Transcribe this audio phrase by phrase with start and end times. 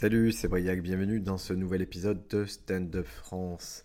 [0.00, 3.84] Salut, c'est Briac, bienvenue dans ce nouvel épisode de Stand Up France.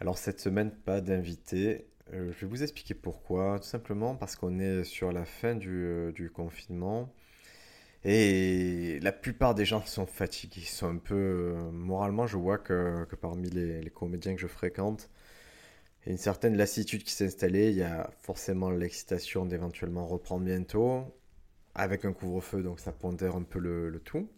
[0.00, 1.86] Alors cette semaine, pas d'invité.
[2.12, 3.60] Euh, je vais vous expliquer pourquoi.
[3.60, 7.14] Tout simplement parce qu'on est sur la fin du, euh, confinement
[8.02, 10.62] et la plupart des gens sont fatigués.
[10.62, 11.14] Sont un peu...
[11.14, 15.10] Euh, moralement, je vois que, parmi les, comédiens que je fréquente,
[16.06, 17.70] une certaine lassitude qui s'est installée.
[17.70, 21.04] Il y a forcément l'excitation d'éventuellement reprendre bientôt
[21.76, 24.28] avec un couvre-feu, donc ça pondère un peu le tout.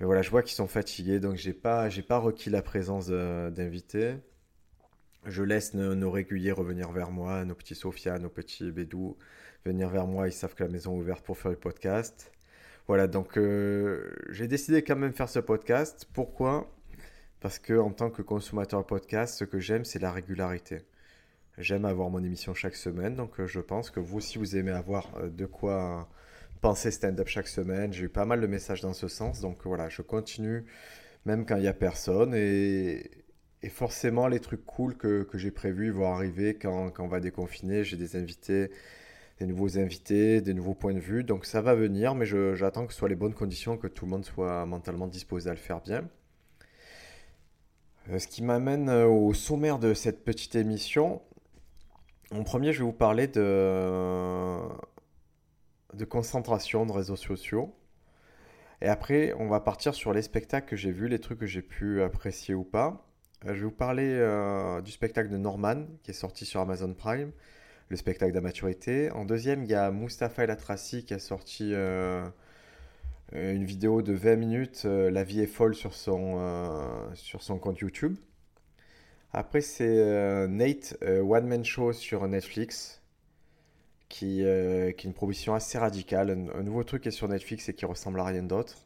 [0.00, 3.08] Mais voilà, je vois qu'ils sont fatigués, donc j'ai pas, j'ai pas requis la présence
[3.08, 4.16] d'invités.
[5.24, 9.16] Je laisse nos, réguliers revenir vers moi, nos petits Sophia, nos petits Bédou
[9.64, 10.28] venir vers moi.
[10.28, 12.32] Ils savent que la maison est ouverte pour faire le podcast.
[12.88, 16.06] Voilà, donc euh, j'ai décidé quand même faire ce podcast.
[16.12, 16.72] Pourquoi?
[17.40, 20.82] Parce que en tant que consommateur podcast, ce que j'aime, c'est la régularité.
[21.58, 24.72] J'aime avoir mon émission chaque semaine, donc euh, je pense que vous aussi vous aimez
[24.72, 26.08] avoir euh, de quoi
[26.60, 27.92] penser stand-up chaque semaine.
[27.92, 29.40] J'ai eu pas mal de messages dans ce sens.
[29.40, 30.64] Donc voilà, je continue
[31.26, 32.34] même quand il n'y a personne.
[32.34, 33.10] Et,
[33.70, 37.82] forcément, les trucs cool que, que j'ai prévus vont arriver quand, quand, on va déconfiner.
[37.82, 38.70] J'ai des invités,
[39.40, 41.24] des nouveaux invités, des nouveaux points de vue.
[41.24, 44.12] Donc ça va venir, mais j'attends que ce soit les bonnes conditions, que tout le
[44.12, 46.08] monde soit mentalement disposé à le faire bien.
[48.10, 51.22] Euh, ce qui m'amène euh, au sommaire de cette petite émission.
[52.30, 54.58] En premier, je vais vous parler de
[55.96, 57.74] de concentration de réseaux sociaux.
[58.82, 61.62] Et après, on va partir sur les spectacles que j'ai vus, les trucs que j'ai
[61.62, 63.06] pu apprécier ou pas.
[63.44, 66.92] Euh, je vais vous parler euh, du spectacle de Norman, qui est sorti sur Amazon
[66.94, 67.32] Prime,
[67.88, 69.10] le spectacle d'amaturité.
[69.12, 72.26] En deuxième, il y a Mustapha El Atrassi qui a sorti euh,
[73.32, 76.38] une vidéo de 20 minutes, La vie est folle, sur son,
[77.14, 78.16] sur son compte YouTube.
[79.32, 83.02] Après, c'est Nate, One Man Show sur Netflix
[84.08, 87.68] qui, euh, qui, est une proposition assez radicale, un, nouveau truc qui est sur Netflix
[87.68, 88.76] et qui ressemble à rien d'autre.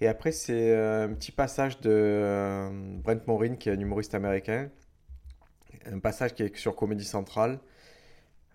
[0.00, 2.70] Et après, c'est euh, un petit passage de euh,
[3.02, 4.68] Brent Morin, qui est un humoriste américain.
[5.86, 7.58] Un passage qui est sur Comédie Centrale.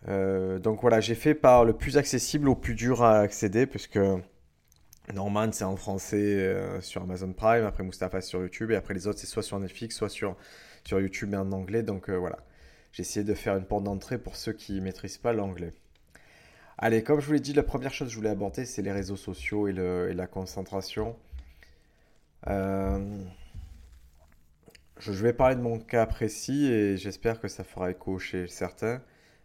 [0.07, 4.00] donc voilà, j'ai fait par le plus accessible au plus dur à accéder, puisque
[5.13, 9.19] Norman, c'est en français sur Amazon Prime, après Mustapha sur YouTube, et après les autres,
[9.19, 10.38] c'est soit sur Netflix, soit sur,
[10.85, 11.84] sur YouTube et en anglais.
[11.84, 12.38] Donc voilà.
[12.94, 15.73] J'ai essayé de faire une porte d'entrée pour ceux qui ne maîtrisent pas l'anglais.
[16.79, 18.91] Allez, comme je vous l'ai dit, la première chose que je voulais aborder, c'est les
[18.91, 21.17] réseaux sociaux et, la concentration.
[22.47, 23.19] Euh,
[24.99, 29.01] je vais parler de mon cas précis et j'espère que ça fera écho chez certains.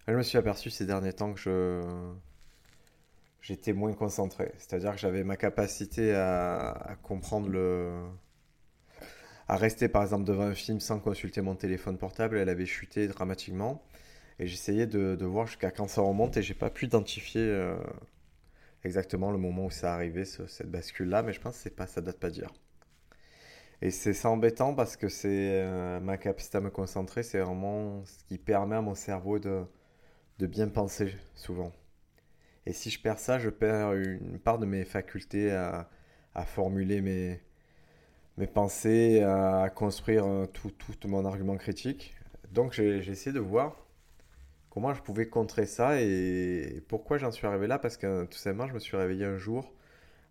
[0.06, 1.40] Je me suis aperçu ces derniers temps que
[3.40, 4.52] j'étais moins concentré.
[4.58, 8.02] C'est-à-dire que j'avais ma capacité à, comprendre le,
[9.48, 13.08] à rester par exemple devant un film sans consulter mon téléphone portable, elle avait chuté
[13.08, 13.82] dramatiquement.
[14.38, 17.76] Et j'essayais de, voir jusqu'à quand ça remonte et j'ai pas pu identifier euh,
[18.84, 22.18] exactement le moment où ça arrivé, cette bascule-là, mais je pense que pas, ça date
[22.18, 22.52] pas d'hier.
[23.82, 28.24] Et c'est embêtant parce que c'est euh, ma capacité à me concentrer, c'est vraiment ce
[28.24, 29.64] qui permet à mon cerveau de,
[30.38, 31.72] de bien penser souvent.
[32.64, 35.90] Et si je perds ça, je perds une part de mes facultés à,
[36.34, 37.40] à formuler mes,
[38.36, 42.14] mes pensées, à construire euh, tout, tout mon argument critique.
[42.52, 43.81] Donc j'ai essayé de voir
[44.72, 48.66] comment je pouvais contrer ça et pourquoi j'en suis arrivé là Parce que tout simplement,
[48.66, 49.74] je me suis réveillé un jour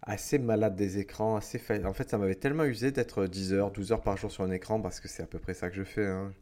[0.02, 1.76] assez malade des écrans, assez fa...
[1.88, 4.50] En fait, ça m'avait tellement usé d'être 10 heures, 12 heures par jour sur un
[4.50, 6.08] écran parce que c'est à peu près ça que je fais.
[6.08, 6.34] Hein.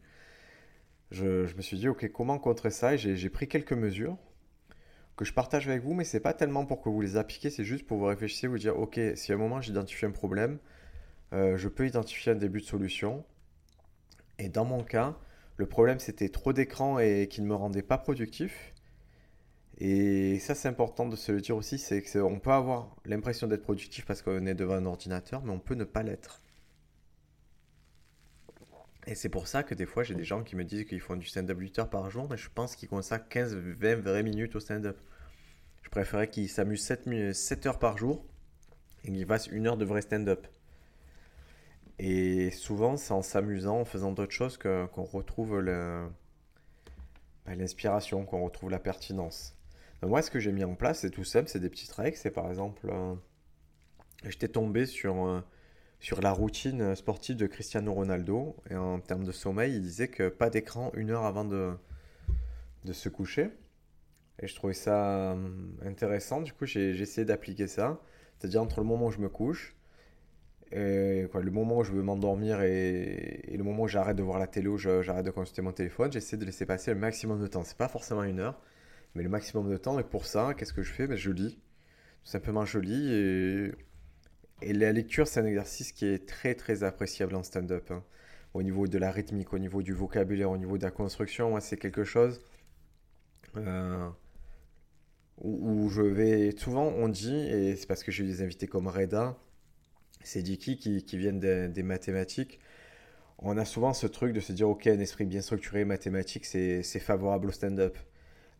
[1.10, 2.96] Je, me suis dit, ok, comment contrer ça?
[2.96, 4.16] J'ai pris quelques mesures
[5.14, 7.64] que je partage avec vous, mais c'est pas tellement pour que vous les appliquiez, c'est
[7.64, 10.58] juste pour vous réfléchir, vous dire, ok, si à un moment j'identifie un problème,
[11.34, 13.26] euh, je peux identifier un début de solution.
[14.38, 15.18] Et dans mon cas,
[15.60, 18.72] le problème c'était trop d'écran et qui ne me rendait pas productif.
[19.78, 23.62] Et ça c'est important de se le dire aussi, c'est qu'on peut avoir l'impression d'être
[23.62, 26.40] productif parce qu'on est devant un ordinateur, mais on peut ne pas l'être.
[29.06, 31.16] Et c'est pour ça que des fois j'ai des gens qui me disent qu'ils font
[31.16, 34.56] du stand-up 8 heures par jour, mais je pense qu'ils consacrent 15, 20 vraies minutes
[34.56, 34.98] au stand-up.
[35.82, 38.24] Je préférerais qu'ils s'amusent 7, 7 heures par jour
[39.04, 40.46] et qu'ils fassent une heure de vrai stand-up.
[42.02, 48.70] Et souvent, c'est en s'amusant, en faisant d'autres choses qu'on retrouve bah, l'inspiration, qu'on retrouve
[48.70, 49.54] la pertinence.
[50.02, 52.16] moi, ce que j'ai mis en place, c'est tout simple, c'est des petites règles.
[52.16, 53.14] C'est par exemple, euh,
[54.24, 55.42] j'étais tombé sur, euh,
[55.98, 58.56] sur la routine sportive de Cristiano Ronaldo.
[58.70, 61.74] Et en termes de sommeil, il disait que pas d'écran une heure avant de,
[62.86, 63.50] de se coucher.
[64.38, 65.50] Et je trouvais ça euh,
[65.84, 66.40] intéressant.
[66.40, 68.00] Du coup, j'ai essayé d'appliquer ça.
[68.38, 69.76] C'est-à-dire entre le moment où je me couche
[70.72, 74.68] le moment où je veux m'endormir et, le moment où j'arrête de voir la télé
[74.68, 77.64] ou j'arrête de consulter mon téléphone, j'essaie de laisser passer le maximum de temps.
[77.64, 78.60] C'est pas forcément une heure,
[79.14, 79.98] mais le maximum de temps.
[79.98, 81.06] Et pour ça, qu'est-ce que je fais?
[81.06, 81.58] Ben, Je lis.
[82.24, 83.72] Tout simplement, je lis
[84.62, 87.90] et, la lecture, c'est un exercice qui est très très appréciable en stand-up.
[87.90, 88.04] Hein.
[88.52, 91.60] Au niveau de la rythmique, au niveau du vocabulaire, au niveau de la construction, moi,
[91.60, 92.42] c'est quelque chose
[93.56, 94.08] euh,
[95.38, 96.50] où, je vais.
[96.56, 99.38] Souvent, on dit, et c'est parce que j'ai des invités comme Reda,
[100.22, 102.60] c'est Dicky qui, qui viennent des, mathématiques.
[103.38, 106.82] On a souvent ce truc de se dire, ok, un esprit bien structuré, mathématique, c'est
[106.82, 107.96] favorable au stand-up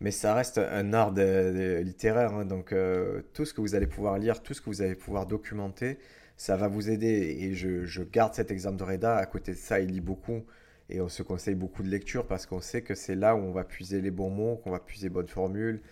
[0.01, 2.35] mais ça reste un art littéraire.
[2.35, 2.45] Hein.
[2.47, 5.27] donc euh, tout ce que vous allez pouvoir lire, tout ce que vous allez pouvoir
[5.27, 5.99] documenter,
[6.37, 7.37] ça va vous aider.
[7.41, 9.17] Et je, garde cet exemple de Reda.
[9.17, 10.45] À côté de ça, il lit beaucoup.
[10.89, 13.53] Et on se conseille beaucoup de lecture parce qu'on sait que c'est là où on
[13.53, 15.83] va puiser les bons mots, qu'on va puiser bonnes formules.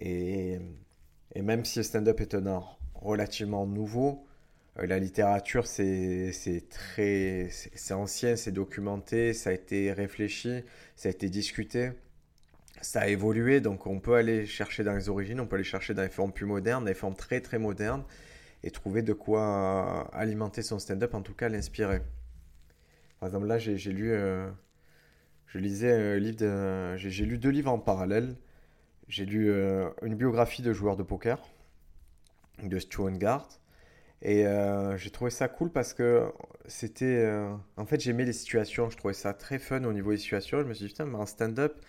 [0.00, 0.58] Et,
[1.34, 4.26] et même si le stand-up est un art relativement nouveau,
[4.78, 6.32] la littérature, c'est
[6.70, 10.62] très, c'est ancien, c'est documenté, ça a été réfléchi,
[10.96, 11.92] ça a été discuté
[12.80, 15.94] ça a évolué, donc on peut aller chercher dans les origines, on peut aller chercher
[15.94, 18.04] dans les formes plus modernes, des formes très très modernes,
[18.62, 22.00] et trouver de quoi alimenter son stand-up, en tout cas l'inspirer.
[23.20, 24.48] Par exemple, là, j'ai lu, euh,
[25.46, 28.36] je lisais un livre, j'ai lu deux livres en parallèle.
[29.08, 31.40] J'ai lu euh, une biographie de joueur de poker
[32.62, 33.48] de Stuart Gart,
[34.22, 36.32] et euh, j'ai trouvé ça cool parce que
[36.66, 37.30] c'était,
[37.76, 40.60] en fait, j'aimais les situations, je trouvais ça très fun au niveau des situations.
[40.60, 41.80] Je me suis dit putain, mais en stand-up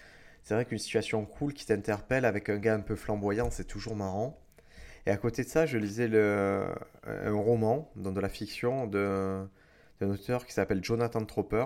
[0.44, 3.96] c'est vrai qu'une situation cool qui t'interpelle avec un gars un peu flamboyant, c'est toujours
[3.96, 4.40] marrant.
[5.06, 6.66] Et à côté de ça, je lisais le,
[7.06, 9.50] un roman, dans de la fiction, d'un
[10.02, 11.66] auteur qui s'appelle Jonathan Tropper,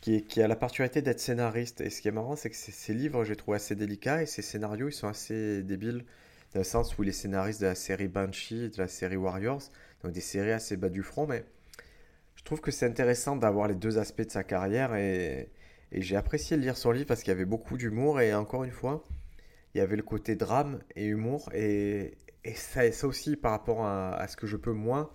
[0.00, 1.80] qui, qui, a la particularité d'être scénariste.
[1.80, 4.42] Et ce qui est marrant, c'est que ces livres, j'ai trouvé assez délicats et ces
[4.42, 6.04] scénarios, ils sont assez débiles,
[6.54, 9.62] dans le sens où il est scénariste de la série Banshee, de la série Warriors,
[10.02, 11.44] donc des séries assez bas du front, mais
[12.36, 15.50] je trouve que c'est intéressant d'avoir les deux aspects de sa carrière et,
[15.92, 19.04] j'ai apprécié lire son livre parce qu'il y avait beaucoup d'humour et encore une fois,
[19.74, 21.48] il y avait le côté drame et humour.
[21.54, 25.12] Et, et ça, ça aussi par rapport à, ce que je peux moi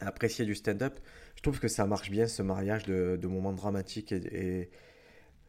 [0.00, 0.98] apprécier du stand-up,
[1.36, 4.70] je trouve que ça marche bien ce mariage de, moments dramatiques et,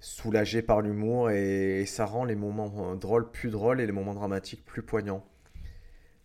[0.02, 4.66] soulagés par l'humour et, ça rend les moments drôles plus drôles et les moments dramatiques
[4.66, 5.26] plus poignants.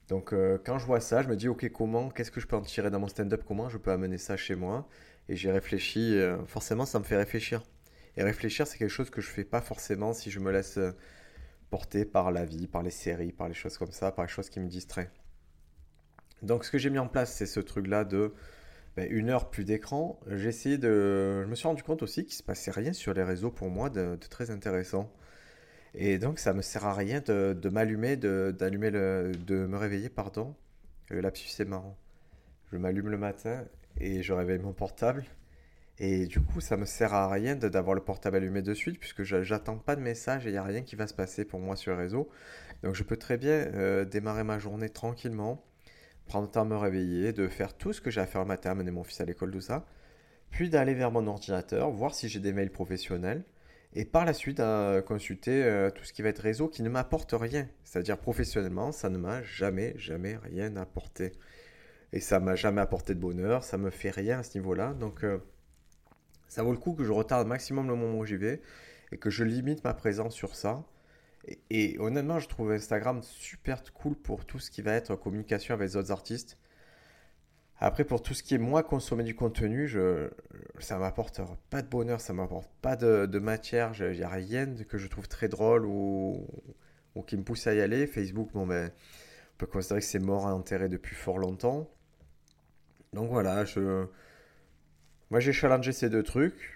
[0.08, 2.56] Donc euh, quand je vois ça, je me dis ok comment, qu'est-ce que je peux
[2.56, 4.88] en tirer dans mon stand-up, comment je peux amener ça chez moi?
[5.28, 7.62] Et j'ai réfléchi, euh, forcément ça me fait réfléchir.
[8.16, 10.92] Et réfléchir, c'est quelque chose que je fais pas forcément si je me laisse euh,
[11.70, 14.48] porter par la vie, par les séries, par les choses comme ça, par les choses
[14.48, 15.10] qui me distraient.
[16.42, 18.32] Donc ce que j'ai mis en place, c'est ce truc-là de
[18.96, 20.18] ben, une heure plus d'écran.
[20.28, 21.42] J'ai de...
[21.42, 23.90] Je me suis rendu compte aussi qu'il se passait rien sur les réseaux pour moi
[23.90, 25.12] de, très intéressant.
[25.94, 28.56] Et donc ça me sert à rien de, m'allumer, de
[29.48, 30.54] me réveiller, pardon.
[31.08, 31.96] Le lapsus c'est marrant.
[32.72, 33.64] Je m'allume le matin
[33.98, 35.24] et je réveille mon portable
[35.98, 39.22] et du coup, ça me sert à rien d'avoir le portable allumé de suite, puisque
[39.22, 41.74] j'attends pas de message et il n'y a rien qui va se passer pour moi
[41.76, 42.28] sur le réseau.
[42.82, 45.64] Donc je peux très bien euh, démarrer ma journée tranquillement,
[46.26, 48.48] prendre le temps de me réveiller, de faire tout ce que j'ai à faire le
[48.48, 49.86] matin, amener mon fils à l'école, tout ça.
[50.50, 53.44] Puis d'aller vers mon ordinateur, voir si j'ai des mails professionnels.
[53.94, 56.88] Et par la suite, à consulter euh, tout ce qui va être réseau qui ne
[56.88, 57.68] m'apporte rien.
[57.84, 61.32] C'est-à-dire professionnellement, ça ne m'a jamais, jamais rien apporté.
[62.12, 64.94] Et ça m'a jamais apporté de bonheur, ça me fait rien à ce niveau-là.
[64.94, 65.24] Donc...
[65.24, 65.38] Euh,
[66.48, 68.60] ça vaut le coup que je retarde maximum le moment où j'y vais
[69.12, 70.84] et que je limite ma présence sur ça.
[71.70, 75.90] Et, honnêtement, je trouve Instagram super cool pour tout ce qui va être communication avec
[75.90, 76.58] les autres artistes.
[77.78, 80.30] Après, pour tout ce qui est moi consommer du contenu, je,
[80.78, 81.40] ça m'apporte
[81.70, 83.92] pas de bonheur, ça m'apporte pas de, matière.
[84.00, 86.46] Il n'y a rien que je trouve très drôle ou,
[87.14, 88.06] ou, qui me pousse à y aller.
[88.06, 88.90] Facebook, bon ben,
[89.54, 91.88] on peut considérer que c'est mort à enterrer depuis fort longtemps.
[93.12, 94.06] Donc voilà, je,
[95.30, 96.75] moi, j'ai challengé ces deux trucs.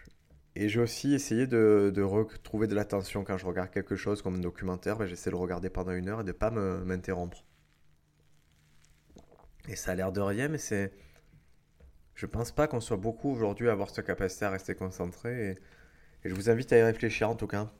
[0.56, 4.40] Et j'ai aussi essayé de, retrouver de l'attention quand je regarde quelque chose comme un
[4.40, 4.96] documentaire.
[4.96, 7.44] Ben, j'essaie de le regarder pendant une heure et de ne pas m'interrompre.
[9.68, 10.92] Et ça a l'air de rien, mais c'est.
[12.14, 15.50] Je pense pas qu'on soit beaucoup aujourd'hui à avoir cette capacité à rester concentré.
[15.50, 15.58] Et,
[16.28, 17.70] je vous invite à y réfléchir en tout cas.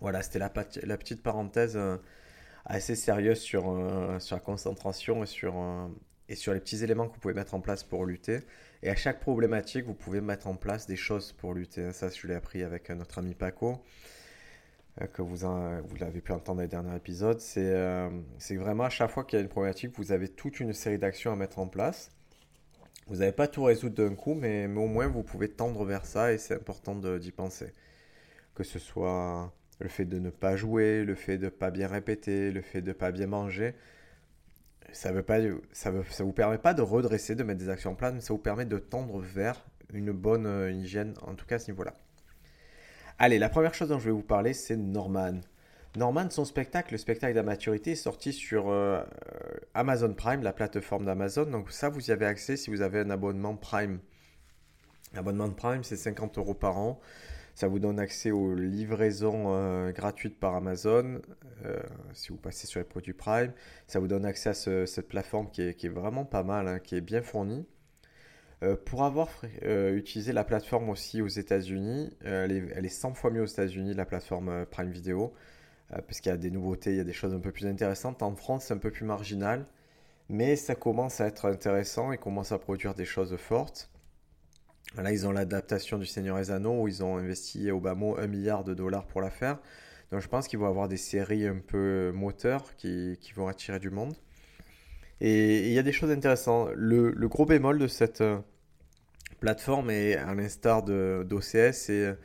[0.00, 1.96] Voilà, c'était la, petite parenthèse euh,
[2.66, 5.86] assez sérieuse sur, euh, sur la concentration et sur, euh,
[6.28, 8.40] et sur les petits éléments que vous pouvez mettre en place pour lutter.
[8.82, 11.92] Et à chaque problématique, vous pouvez mettre en place des choses pour lutter.
[11.92, 13.80] Ça, je l'ai appris avec notre ami Paco,
[15.00, 17.40] euh, que vous, vous l'avez pu entendre dans les derniers épisodes.
[17.56, 20.72] Euh, c'est vraiment à chaque fois qu'il y a une problématique, vous avez toute une
[20.72, 22.10] série d'actions à mettre en place.
[23.06, 26.04] Vous n'avez pas tout résoudre d'un coup, mais, mais, au moins vous pouvez tendre vers
[26.04, 27.72] ça et c'est important d'y penser.
[28.54, 31.86] Que ce soit le fait de ne pas jouer, le fait de ne pas bien
[31.86, 33.74] répéter, le fait de ne pas bien manger
[34.92, 35.24] ça veut
[36.20, 38.64] vous permet pas de redresser, de mettre des actions en place, mais ça vous permet
[38.64, 41.94] de tendre vers une bonne euh, hygiène, en tout cas à ce niveau-là.
[43.18, 45.40] Allez, la première chose dont je vais vous parler, c'est Norman.
[45.96, 49.02] Norman, son spectacle, le spectacle de la maturité, est sorti sur euh,
[49.74, 51.44] Amazon Prime, la plateforme d'Amazon.
[51.44, 54.00] Donc ça, vous y avez accès si vous avez un abonnement Prime.
[55.12, 56.98] L'abonnement Prime, c'est 50 euros par an.
[57.54, 61.20] Ça vous donne accès aux livraisons euh, gratuites par Amazon
[61.66, 61.78] euh,
[62.14, 63.52] si vous passez sur les produits Prime.
[63.86, 67.02] Ça vous donne accès à cette plateforme qui est, vraiment pas mal, hein, qui est
[67.02, 67.66] bien fournie.
[68.62, 69.28] Euh, pour avoir
[69.64, 74.64] utilisé la plateforme aussi aux États-Unis, elle, est 100 fois mieux aux États-Unis, la plateforme
[74.66, 75.34] Prime Video,
[75.90, 78.22] parce qu'il y a des nouveautés, il y a des choses un peu plus intéressantes.
[78.22, 79.66] En France, c'est un peu plus marginal,
[80.30, 83.91] mais ça commence à être intéressant et commence à produire des choses fortes.
[84.96, 88.18] Là, ils ont l'adaptation du Seigneur des Anneaux où ils ont investi au bas mot
[88.18, 89.58] 1 milliard de dollars pour la faire.
[90.10, 93.90] Donc je pense qu'ils vont avoir des séries un peu moteurs qui, vont attirer du
[93.90, 94.14] monde.
[95.20, 96.70] Et il y a des choses intéressantes.
[96.74, 98.38] Le, gros bémol de cette euh,
[99.40, 102.16] plateforme, et à l'instar d'OCS, c'est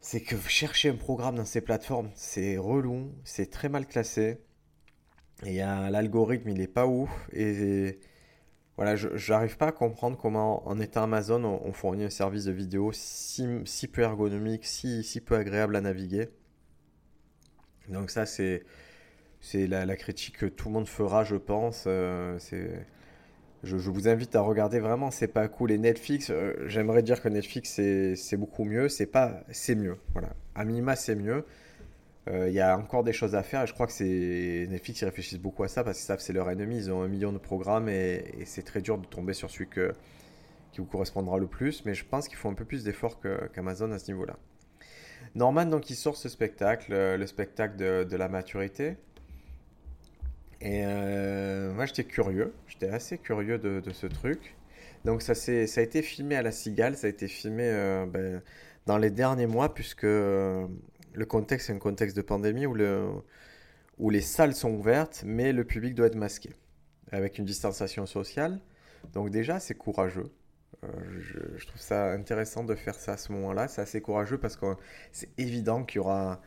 [0.00, 4.38] c'est que chercher un programme dans ces plateformes, c'est relou, c'est très mal classé.
[5.44, 7.10] Et l'algorithme, il est pas ouf.
[7.32, 7.98] Et,
[8.78, 12.52] voilà, je n'arrive pas à comprendre comment, en étant Amazon, on, fournit un service de
[12.52, 16.28] vidéo si, peu ergonomique, si, si, peu agréable à naviguer.
[17.88, 18.62] Donc ça, c'est
[19.52, 21.86] la, critique que tout le monde fera, je pense.
[21.88, 22.38] Euh,
[23.64, 25.72] je, vous invite à regarder vraiment, c'est pas cool.
[25.72, 27.80] Et Netflix, euh, j'aimerais dire que Netflix,
[28.14, 28.88] c'est beaucoup mieux.
[28.88, 29.96] C'est pas, c'est mieux.
[30.12, 31.44] Voilà, à minima, c'est mieux.
[32.28, 35.00] Euh, il y a encore des choses à faire et je crois que c'est Netflix
[35.00, 36.76] ils réfléchissent beaucoup à ça parce qu'ils savent que c'est leur ennemi.
[36.76, 40.78] Ils ont un million de programmes et, c'est très dur de tomber sur celui qui
[40.78, 41.84] vous correspondra le plus.
[41.84, 43.20] Mais je pense qu'il faut un peu plus d'efforts
[43.54, 44.36] qu'Amazon à ce niveau-là.
[45.34, 48.96] Norman, donc, il sort ce spectacle, euh, le spectacle de, la maturité.
[50.60, 52.52] Et euh, moi, j'étais curieux.
[52.66, 54.56] J'étais assez curieux de, ce truc.
[55.04, 56.96] Donc, ça, ça a été filmé à la Cigale.
[56.96, 57.70] Ça a été filmé
[58.12, 58.42] ben,
[58.86, 60.06] dans les derniers mois puisque
[61.18, 63.10] le contexte, est un contexte de pandémie où, le,
[63.98, 66.50] où les salles sont ouvertes, mais le public doit être masqué,
[67.10, 68.60] avec une distanciation sociale.
[69.12, 70.30] Donc déjà, c'est courageux.
[70.84, 70.88] Euh,
[71.56, 73.66] je, trouve ça intéressant de faire ça à ce moment-là.
[73.66, 74.76] C'est assez courageux parce que
[75.10, 76.40] c'est évident qu'il y aura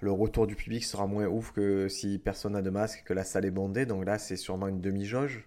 [0.00, 3.24] le retour du public sera moins ouf que si personne n'a de masque, que la
[3.24, 3.86] salle est bondée.
[3.86, 5.44] Donc là, c'est sûrement une demi-jauge.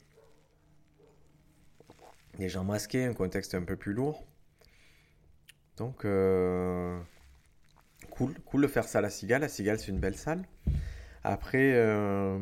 [2.40, 4.26] Les gens masqués, un contexte un peu plus lourd.
[5.78, 7.00] Donc, euh,
[8.14, 9.42] cool, cool de faire ça à la Cigale.
[9.42, 10.44] La Cigale, c'est une belle salle.
[11.24, 12.38] Après, euh,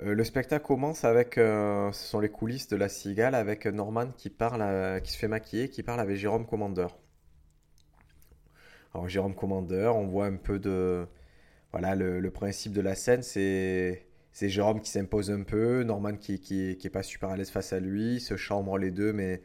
[0.00, 4.08] euh, le spectacle commence avec, euh, ce sont les coulisses de la Cigale, avec Norman
[4.16, 6.98] qui parle, qui se fait maquiller, qui parle avec Jérôme Commandeur.
[8.94, 11.06] Alors Jérôme Commandeur, on voit un peu de,
[11.72, 16.76] voilà, le, principe de la scène, c'est Jérôme qui s'impose un peu, Norman qui, qui,
[16.78, 19.42] qui est pas super à l'aise face à lui, se chambre les deux, mais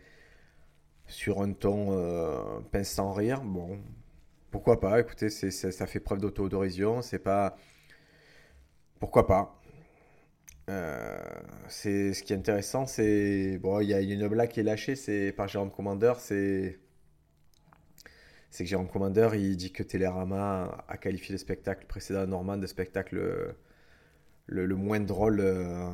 [1.08, 3.42] sur un ton pince sans rire.
[3.42, 3.82] Bon,
[4.51, 7.01] pourquoi pas Écoutez, ça fait preuve d'autodérision.
[7.01, 7.58] C'est pas.
[9.00, 9.58] Pourquoi pas
[10.70, 11.20] euh,
[11.67, 14.96] c'est ce qui est intéressant, c'est bon, il y a une blague qui est lâchée,
[14.96, 16.79] c'est par Jérôme Commander, c'est
[18.51, 22.67] c'est que Jérôme Commander, il dit que Télérama a qualifié le spectacle précédent Norman de
[22.67, 25.89] spectacle le, le, moins drôle euh,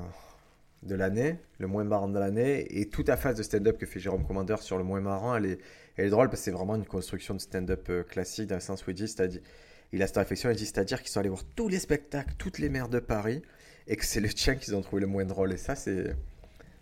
[0.84, 4.00] de l'année, le moins marrant de l'année, et toute la phase de stand-up que fait
[4.00, 5.60] Jérôme Commander sur le moins marrant, elle est,
[5.96, 8.62] elle est drôle parce que c'est vraiment une construction de stand-up euh, classique, dans le
[8.62, 9.42] sens où il dit, c'est-à-dire,
[9.92, 12.60] il a cette réflexion, il dit, c'est-à-dire qu'ils sont allés voir tous les spectacles, toutes
[12.60, 13.42] les maires de Paris,
[13.88, 16.16] et que c'est le tien qu'ils ont trouvé le moins drôle, et ça, c'est,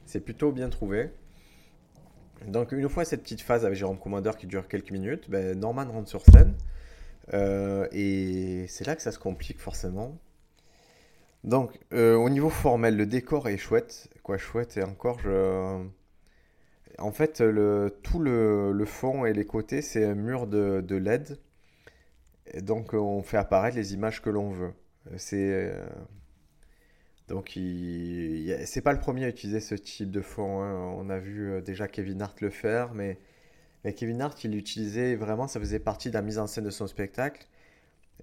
[0.05, 1.11] c'est plutôt bien trouvé.
[2.47, 5.85] Donc, une fois cette petite phase avec Jérôme Commander qui dure quelques minutes, ben, Norman
[5.89, 6.53] rentre sur scène,
[7.33, 10.17] euh, et c'est là que ça se complique forcément.
[11.45, 14.09] Donc, euh, au niveau formel, le décor est chouette.
[14.23, 15.19] Quoi, chouette, et encore.
[16.97, 17.43] En fait,
[18.03, 21.37] tout le, fond et les côtés, c'est un mur de, LED.
[22.61, 24.73] Donc, on fait apparaître les images que l'on veut.
[25.17, 25.51] C'est.
[25.51, 25.85] Euh,
[27.27, 27.51] donc,
[28.65, 30.61] c'est pas le premier à utiliser ce type de fond.
[30.61, 30.93] Hein.
[30.97, 33.19] On a vu euh, déjà Kevin Hart le faire, mais,
[33.83, 36.69] mais Kevin Hart, il l'utilisait vraiment, ça faisait partie de la mise en scène de
[36.69, 37.45] son spectacle.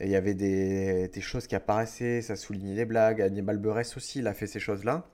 [0.01, 3.21] Et il y avait des, choses qui apparaissaient, ça soulignait des blagues.
[3.21, 5.07] Hannibal Buress aussi, il a fait ces choses-là.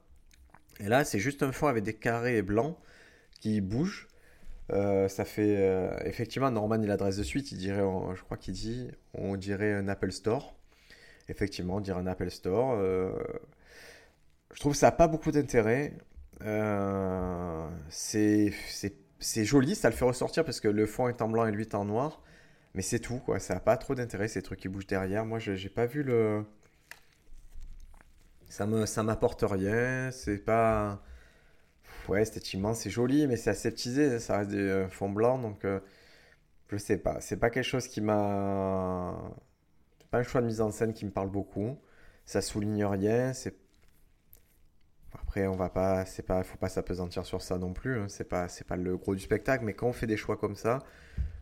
[0.81, 2.77] Et là, c'est juste un fond avec des carrés blancs
[3.41, 4.09] qui bougent.
[4.71, 7.81] Euh, ça fait euh, effectivement Norman il adresse de suite il dirait
[8.15, 10.55] je crois qu'il dit on dirait un Apple Store
[11.31, 13.11] effectivement on dirait un Apple Store euh,
[14.53, 15.95] je trouve que ça n'a pas beaucoup d'intérêt
[17.89, 18.53] c'est
[19.47, 21.75] joli ça le fait ressortir parce que le fond est en blanc et lui est
[21.75, 22.21] en noir
[22.75, 23.41] mais c'est tout, quoi.
[23.41, 25.25] Ça n'a pas trop d'intérêt, ces trucs qui bougent derrière.
[25.25, 26.45] Moi, j'ai pas vu le.
[28.49, 30.11] Ça me, ça m'apporte rien.
[30.13, 31.03] C'est pas.
[32.09, 34.19] Ouais, esthétiquement, c'est joli, mais c'est aseptisé.
[34.19, 35.65] Ça reste des fonds blancs, donc.
[35.65, 35.81] Euh,
[36.69, 37.21] je sais pas.
[37.21, 39.15] C'est pas quelque chose qui m'a.
[40.11, 41.79] pas un choix de mise en scène qui me parle beaucoup.
[42.27, 43.33] Ça souligne rien.
[43.33, 43.57] C'est
[45.15, 47.99] après, on va pas, c'est pas, faut pas s'apesantir sur ça non plus.
[47.99, 48.07] Hein.
[48.09, 49.65] C'est pas, c'est pas le gros du spectacle.
[49.65, 50.81] Mais quand on fait des choix comme ça,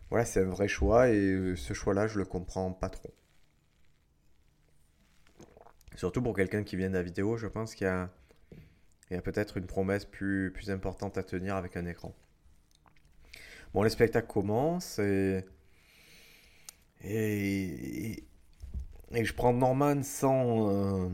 [0.09, 3.13] voilà, c'est un vrai choix et euh, ce choix-là, je le comprends pas trop.
[5.95, 8.09] Surtout pour quelqu'un qui vient de la vidéo, je pense qu'il y a,
[9.21, 12.15] peut-être une promesse plus, importante à tenir avec un écran.
[13.73, 15.43] Bon, le spectacle commence et,
[17.01, 18.23] et,
[19.11, 21.09] et je prends Norman sans, euh,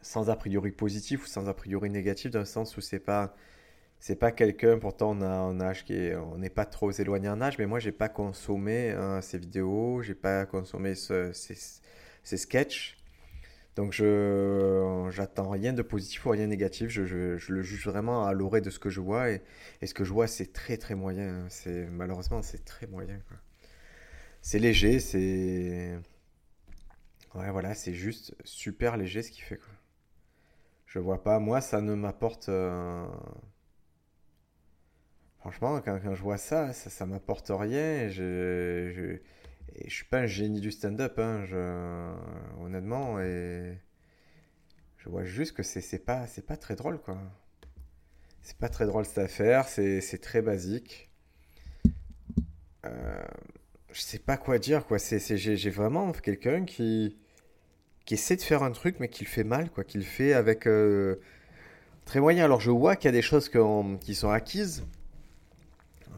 [0.00, 3.36] sans a priori positif ou sans a priori négatif, dans le sens où c'est pas
[4.02, 7.28] c'est pas quelqu'un, pourtant on a un âge qui est, on n'est pas trop éloigné
[7.28, 11.56] en âge, mais moi j'ai pas consommé hein, ses vidéos, j'ai pas consommé ce, ses,
[12.24, 12.98] ses, sketchs,
[13.76, 18.26] donc je j'attends rien de positif ou rien de négatif, je, je, le juge vraiment
[18.26, 19.40] à l'orée de ce que je vois, et,
[19.82, 21.46] et ce que je vois c'est très très moyen, hein.
[21.48, 23.20] c'est malheureusement c'est très moyen.
[24.42, 25.96] C'est léger, c'est...
[27.34, 29.56] Ouais voilà, c'est juste super léger ce qu'il fait.
[29.56, 29.72] Quoi.
[30.86, 32.48] Je vois pas, moi ça ne m'apporte...
[32.48, 33.06] Euh,
[35.42, 38.08] Franchement, quand, je vois ça, ça, ça m'apporte rien.
[38.08, 39.16] Je, je,
[39.84, 41.44] je, suis pas un génie du stand-up, hein,
[42.60, 43.20] honnêtement.
[43.20, 43.76] Et
[44.98, 47.18] je vois juste que c'est pas, pas très drôle, quoi.
[48.42, 51.10] C'est pas très drôle cette affaire, c'est très basique.
[52.86, 53.20] Euh,
[53.90, 54.98] je sais pas quoi dire, quoi.
[54.98, 57.16] J'ai vraiment quelqu'un qui,
[58.04, 59.82] qui essaie de faire un truc, mais qui le fait mal, quoi.
[59.82, 60.68] Qui le fait avec.
[60.68, 61.20] Euh,
[62.04, 62.44] très moyen.
[62.44, 63.50] Alors je vois qu'il y a des choses
[64.00, 64.84] qui sont acquises,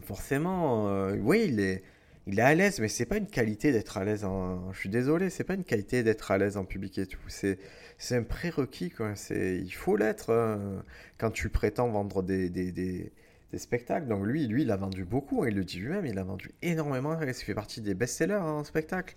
[0.04, 1.82] forcément, euh, oui, il est,
[2.26, 4.25] il est à l'aise, mais c'est pas une qualité d'être à l'aise.
[4.25, 4.73] En...
[4.73, 7.18] Je suis désolé, c'est pas une qualité d'être à l'aise en public et tout.
[7.28, 7.58] C'est,
[7.99, 8.92] c'est un prérequis.
[9.14, 10.84] C'est, il faut l'être hein,
[11.18, 13.12] quand tu prétends vendre des, des, des,
[13.52, 14.06] des, spectacles.
[14.06, 15.42] Donc lui, lui, il a vendu beaucoup.
[15.42, 17.20] Hein, il le dit lui-même, il a vendu énormément.
[17.20, 19.16] Il fait partie des best-sellers hein, en spectacle.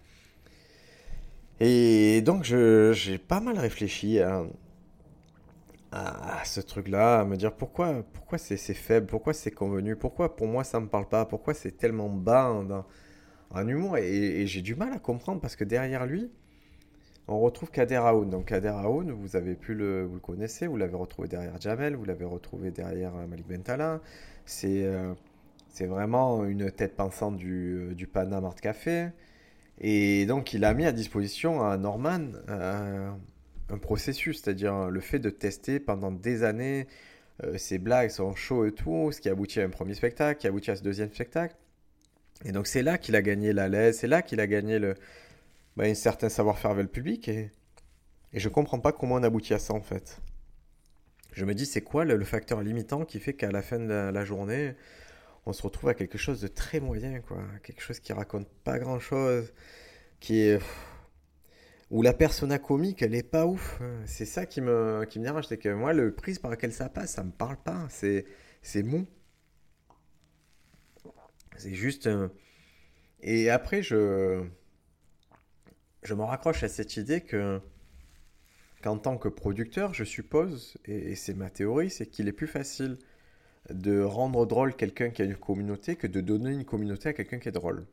[1.60, 4.20] Et donc, je, j'ai pas mal réfléchi
[5.92, 10.48] à, ce truc-là, à me dire pourquoi, pourquoi c'est, faible, pourquoi c'est convenu, pourquoi pour
[10.48, 12.52] moi ça me parle pas, pourquoi c'est tellement bas
[13.52, 13.98] en, humour.
[13.98, 16.30] Et, j'ai du mal à comprendre parce que derrière lui,
[17.28, 18.30] on retrouve Kader Aoun.
[18.30, 21.96] Donc Kader Aoun, vous avez pu le, vous le connaissez, vous l'avez retrouvé derrière Jamel,
[21.96, 24.02] vous l'avez retrouvé derrière euh, Malik Bentala.
[24.46, 25.14] C'est, euh,
[25.70, 29.10] c'est vraiment une tête pensante du, euh, du Panama Art Café.
[29.80, 32.32] Et donc il a mis à disposition à Norman
[33.70, 36.88] un processus, c'est-à-dire le fait de tester pendant des années
[37.44, 40.48] euh, ses blagues, son show et tout, ce qui aboutit à un premier spectacle, qui
[40.48, 41.56] aboutit à ce deuxième spectacle.
[42.46, 44.96] Et donc c'est là qu'il a gagné la laisse, c'est là qu'il a gagné le,
[45.76, 47.28] bah, un certain savoir-faire avec le public.
[47.28, 47.52] Et,
[48.34, 50.20] et je comprends pas comment on aboutit à ça en fait.
[51.34, 54.26] Je me dis c'est quoi le, facteur limitant qui fait qu'à la fin de la,
[54.26, 54.74] journée,
[55.46, 57.38] on se retrouve à quelque chose de très moyen, quoi.
[57.62, 59.54] Quelque chose qui raconte pas grand-chose,
[60.20, 60.60] qui est
[61.90, 63.82] où la persona comique, elle est pas ouf.
[64.06, 67.12] C'est ça qui me, qui dérange, c'est que moi, le prise par lequel ça passe,
[67.12, 67.88] ça me parle pas.
[67.90, 68.26] C'est,
[68.62, 69.06] c'est mou.
[71.58, 72.10] C'est juste.
[73.22, 74.44] Et après, je,
[76.04, 77.60] je me raccroche à cette idée que,
[78.84, 82.48] qu'en tant que producteur, je suppose, et, et c'est ma théorie, c'est qu'il est plus
[82.48, 82.98] facile
[83.70, 87.40] de rendre drôle quelqu'un qui a une communauté que de donner une communauté à quelqu'un
[87.40, 87.86] qui est drôle.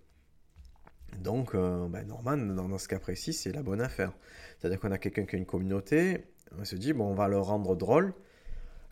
[1.21, 4.13] Donc, euh, bah, Norman, dans, ce cas précis, c'est la bonne affaire.
[4.59, 6.25] C'est-à-dire qu'on a quelqu'un qui a une communauté,
[6.59, 8.15] on se dit, bon, on va le rendre drôle,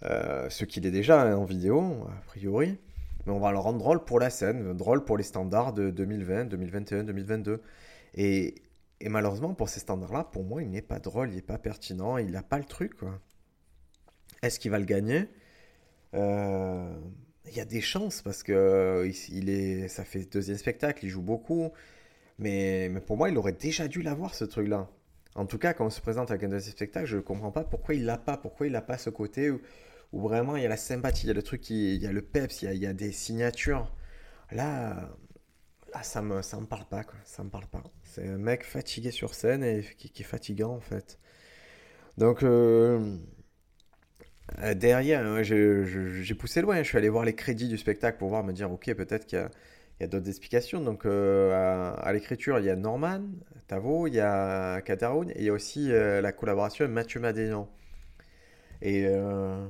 [0.05, 2.79] euh, ce qu'il est déjà hein, en vidéo, a priori,
[3.27, 6.47] mais on va le rendre drôle pour la scène, drôle pour les standards de 2020,
[6.47, 7.63] 2021, 2022.
[8.15, 8.55] Et,
[9.05, 12.31] malheureusement, pour ces standards-là, pour moi, il n'est pas drôle, il n'est pas pertinent, il
[12.33, 12.95] n'a pas le truc.
[14.43, 15.29] Est-ce qu'il va le gagner?
[16.15, 16.93] Euh,
[17.47, 21.23] Il y a des chances parce que il est, ça fait deuxième spectacle, il joue
[21.23, 21.71] beaucoup.
[22.43, 24.91] Mais, pour moi, il aurait déjà dû l'avoir, ce truc-là.
[25.37, 27.65] En tout cas, quand on se présente avec un deuxième spectacle, je ne comprends pas
[27.65, 29.61] pourquoi il l'a pas, pourquoi il n'a pas ce côté où,
[30.13, 32.21] vraiment il y a la sympathie, il y a le truc, il y a le
[32.21, 33.95] peps, il y a, des signatures.
[34.51, 35.09] Là,
[35.95, 37.15] là ça me, ça me parle pas, quoi.
[37.25, 37.83] Ça me parle pas.
[38.03, 41.19] C'est un mec fatigué sur scène et qui, qui est fatigant, en fait.
[42.19, 43.17] Donc, euh
[44.75, 46.83] derrière, hein, j'ai poussé loin.
[46.83, 49.39] Je suis allé voir les crédits du spectacle pour voir, me dire, ok, peut-être qu'il
[49.39, 49.51] y a
[49.99, 50.81] il y a d'autres explications.
[50.81, 53.23] Donc, euh, à, l'écriture, il y a Norman
[53.69, 57.21] Tavo, il y a Kataroun, et il y a aussi euh, la collaboration avec Mathieu
[57.21, 57.69] Madénian.
[58.81, 59.65] Et, euh,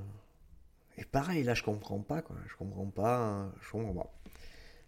[0.97, 2.37] et pareil, là, je comprends pas, quoi.
[2.49, 3.53] Je comprends pas.
[3.61, 4.15] Je comprends pas.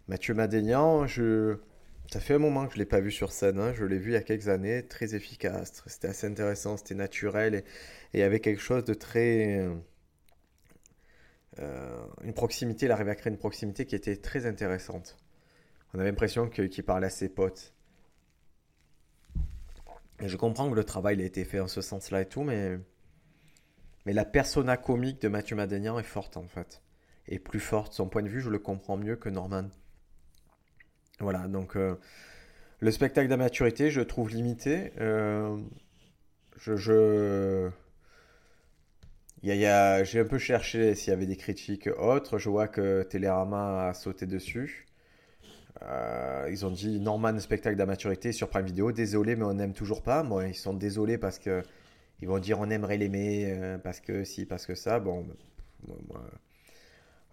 [0.07, 1.57] Mathieu Madénian, je...
[2.11, 3.59] ça fait un moment que je l'ai pas vu sur scène.
[3.59, 3.73] Hein.
[3.73, 5.83] Je l'ai vu il y a quelques années, très efficace.
[5.85, 7.63] C'était assez intéressant, c'était naturel, et,
[8.13, 9.63] il y avait quelque chose de très.
[12.23, 15.17] une proximité, il arrivait à créer une proximité qui était très intéressante.
[15.95, 17.73] On avait l'impression qu'il parlait à ses potes.
[20.19, 22.77] Je comprends que le travail a été fait en ce sens-là et tout, mais,
[24.05, 26.81] mais la persona comique de Mathieu Madénian est forte en fait.
[27.29, 27.93] Et plus forte.
[27.93, 29.69] Son point de vue, je le comprends mieux que Norman.
[31.21, 31.95] Voilà, donc euh,
[32.81, 34.91] le spectacle d'amaturité, je le trouve limité.
[34.99, 35.57] Euh.
[36.61, 37.71] J'ai
[40.19, 42.37] un peu cherché s'il y avait des critiques autres.
[42.37, 44.85] Je vois que Télérama a sauté dessus.
[45.83, 48.91] Euh, ils ont dit Norman spectacle d'amaturité sur Prime Video.
[48.91, 50.23] Désolé, mais on n'aime toujours pas.
[50.23, 51.63] Bon, ils sont désolés parce que
[52.21, 54.99] ils vont dire on aimerait l'aimer euh, parce que si, parce que ça.
[54.99, 55.25] Bon,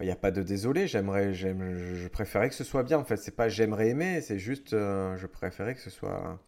[0.00, 0.86] il n'y a pas de désolé.
[0.88, 2.98] J'aimerais, je préférais que ce soit bien.
[2.98, 6.40] En fait, c'est pas j'aimerais aimer, c'est juste euh, je préférais que ce soit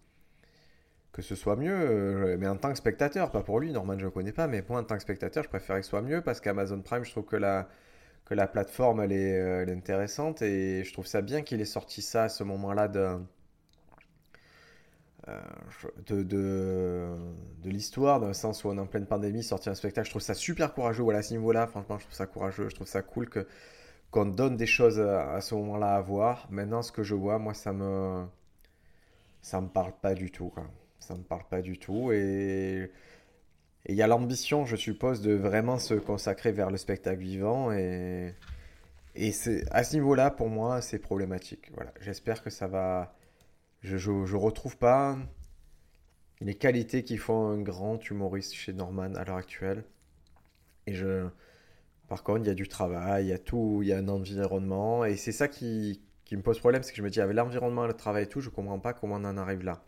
[1.12, 2.36] que ce soit mieux.
[2.38, 3.70] mais en tant que spectateur, pas pour lui.
[3.72, 5.90] Norman, je ne connais pas, mais moi en tant que spectateur, je préférais que ce
[5.90, 7.68] soit mieux parce qu'Amazon Prime, je trouve que la
[8.24, 11.60] que la plateforme elle est, euh, elle est, intéressante et je trouve ça bien qu'il
[11.60, 13.18] ait sorti ça à ce moment-là de,
[15.28, 15.40] euh,
[16.06, 17.08] de, de,
[17.62, 20.06] de l'histoire, dans le sens où on est en pleine pandémie, sortir un spectacle.
[20.06, 21.66] Je trouve ça super courageux voilà, à ce niveau-là.
[21.66, 22.68] Franchement, je trouve ça courageux.
[22.68, 23.46] Je trouve ça cool que,
[24.10, 26.46] qu'on donne des choses à, ce moment-là à voir.
[26.50, 28.26] Maintenant, ce que je vois, moi, ça me,
[29.40, 30.50] ça me parle pas du tout.
[30.50, 30.66] Quoi.
[30.98, 32.12] Ça me parle pas du tout.
[32.12, 32.90] Et
[33.86, 37.70] et il y a l'ambition, je suppose, de vraiment se consacrer vers le spectacle vivant.
[37.72, 38.34] Et,
[39.14, 39.32] et
[39.70, 41.70] à ce niveau-là, pour moi, c'est problématique.
[41.74, 41.92] Voilà.
[42.00, 43.14] J'espère que ça va.
[43.82, 45.18] Je ne retrouve pas
[46.40, 49.84] les qualités qui font un grand humoriste chez Norman à l'heure actuelle.
[50.86, 51.28] Et je.
[52.08, 54.08] Par contre, il y a du travail, il y a tout, il y a un
[54.08, 55.04] environnement.
[55.04, 57.86] Et c'est ça qui, qui me pose problème, c'est que je me dis, avec l'environnement,
[57.86, 59.82] le travail et tout, je ne comprends pas comment on en arrive là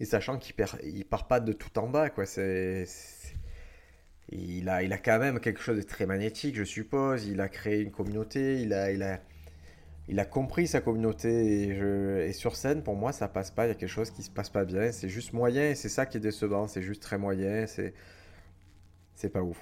[0.00, 0.54] et sachant qu'il
[0.84, 2.24] il part pas de tout en bas, quoi.
[4.30, 7.26] Il a, il a quand même quelque chose de très magnétique, je suppose.
[7.26, 9.20] Il a créé une communauté, il a, il a,
[10.08, 11.68] il a compris sa communauté
[12.28, 13.66] et, sur scène, pour moi, ça passe pas.
[13.66, 14.92] Il y a quelque chose qui se passe pas bien.
[14.92, 16.68] C'est juste moyen c'est ça qui est décevant.
[16.68, 17.66] C'est juste très moyen.
[17.66, 17.94] C'est,
[19.14, 19.60] c'est pas ouf.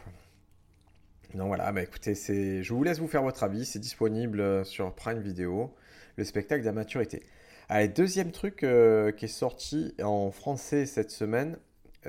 [1.34, 3.64] Donc voilà, bah écoutez, je vous laisse vous faire votre avis.
[3.64, 5.74] C'est disponible sur Prime Video,
[6.16, 7.22] le spectacle d'amaturité.
[7.68, 11.58] Allez, deuxième truc euh, qui est sorti en français cette semaine,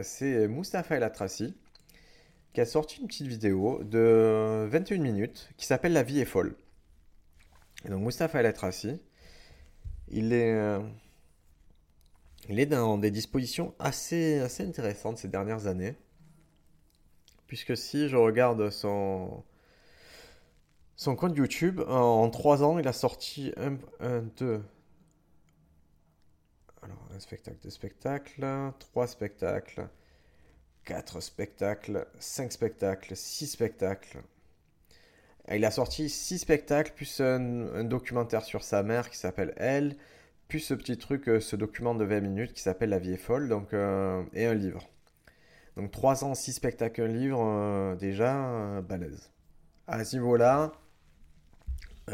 [0.01, 1.53] c'est Mustapha El Atrassi
[2.53, 6.55] qui a sorti une petite vidéo de 21 minutes qui s'appelle La vie est folle.
[7.85, 8.99] Et donc Mustapha El Atrassi,
[10.09, 10.79] il est, euh,
[12.49, 15.95] il est dans des dispositions assez, assez intéressantes ces dernières années.
[17.47, 19.43] Puisque si je regarde son,
[20.95, 24.63] son compte YouTube, en, trois 3 ans, il a sorti un, un, deux,
[26.83, 28.45] alors, un spectacle, deux spectacles,
[28.79, 29.87] trois spectacles,
[30.83, 34.21] quatre spectacles, cinq spectacles, six spectacles.
[35.51, 39.95] il a sorti six spectacles, plus un, documentaire sur sa mère qui s'appelle Elle,
[40.47, 43.17] plus ce petit truc, euh, ce document de 20 minutes qui s'appelle La vie est
[43.17, 44.89] folle, donc, euh, et un livre.
[45.77, 49.31] Donc trois ans, six spectacles, un livre, euh, déjà, balèze.
[49.87, 50.73] À ce niveau-là,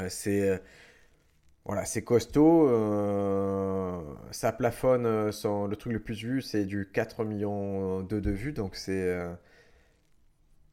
[0.10, 0.62] c'est
[1.70, 2.68] voilà, c'est costaud.
[2.68, 4.02] Euh,
[4.32, 5.06] ça plafonne.
[5.06, 8.54] Euh, le truc le plus vu, c'est du 4 millions de, vues.
[8.54, 8.92] Donc c'est.
[8.92, 9.32] Euh,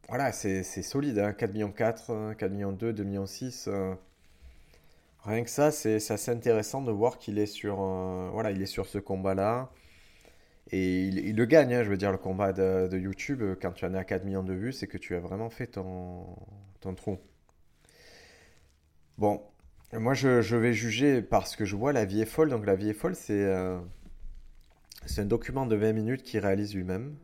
[0.09, 1.19] voilà, c'est solide.
[1.19, 3.69] Hein, 4 millions 4, 4 millions 2, 2 millions 6.
[5.23, 7.75] rien que ça, c'est assez intéressant de voir qu'il est sur.
[8.33, 9.69] voilà, il est sur ce combat-là.
[10.71, 13.93] Et il, le gagne, hein, je veux dire, le combat de, YouTube, quand tu en
[13.93, 16.25] à 4 millions de vues, c'est que tu as vraiment fait ton,
[16.81, 17.19] ton trou.
[19.17, 19.41] Bon,
[19.93, 22.49] moi, je, vais juger parce que je vois La vie est folle.
[22.49, 23.79] Donc, La vie est folle, c'est euh,
[25.17, 27.15] un document de 20 minutes qu'il réalise lui-même.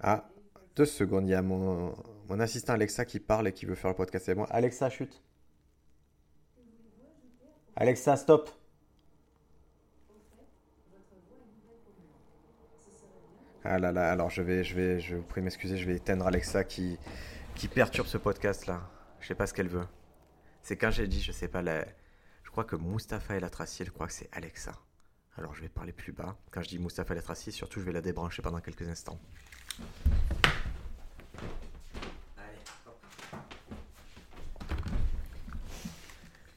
[0.00, 0.28] Ah,
[0.76, 1.26] deux secondes.
[1.26, 1.94] Il y a mon,
[2.28, 4.46] mon assistant Alexa qui parle et qui veut faire le podcast avec moi.
[4.50, 5.22] Alexa, chute.
[7.74, 8.50] Alexa, stop.
[13.64, 16.26] Ah là là, alors je vais, je vais, je vous prie m'excuser, je vais éteindre
[16.26, 16.96] Alexa qui,
[17.54, 18.80] qui perturbe ce podcast là.
[19.20, 19.84] Je sais pas ce qu'elle veut.
[20.68, 23.90] C'est quand j'ai dit, je sais pas, je crois que Mustapha et la Tracy, je
[23.90, 24.74] crois que c'est Alexa.
[25.38, 26.36] Alors je vais parler plus bas.
[26.50, 29.18] Quand je dis Mustapha et la Tracy, surtout je vais la débrancher pendant quelques instants.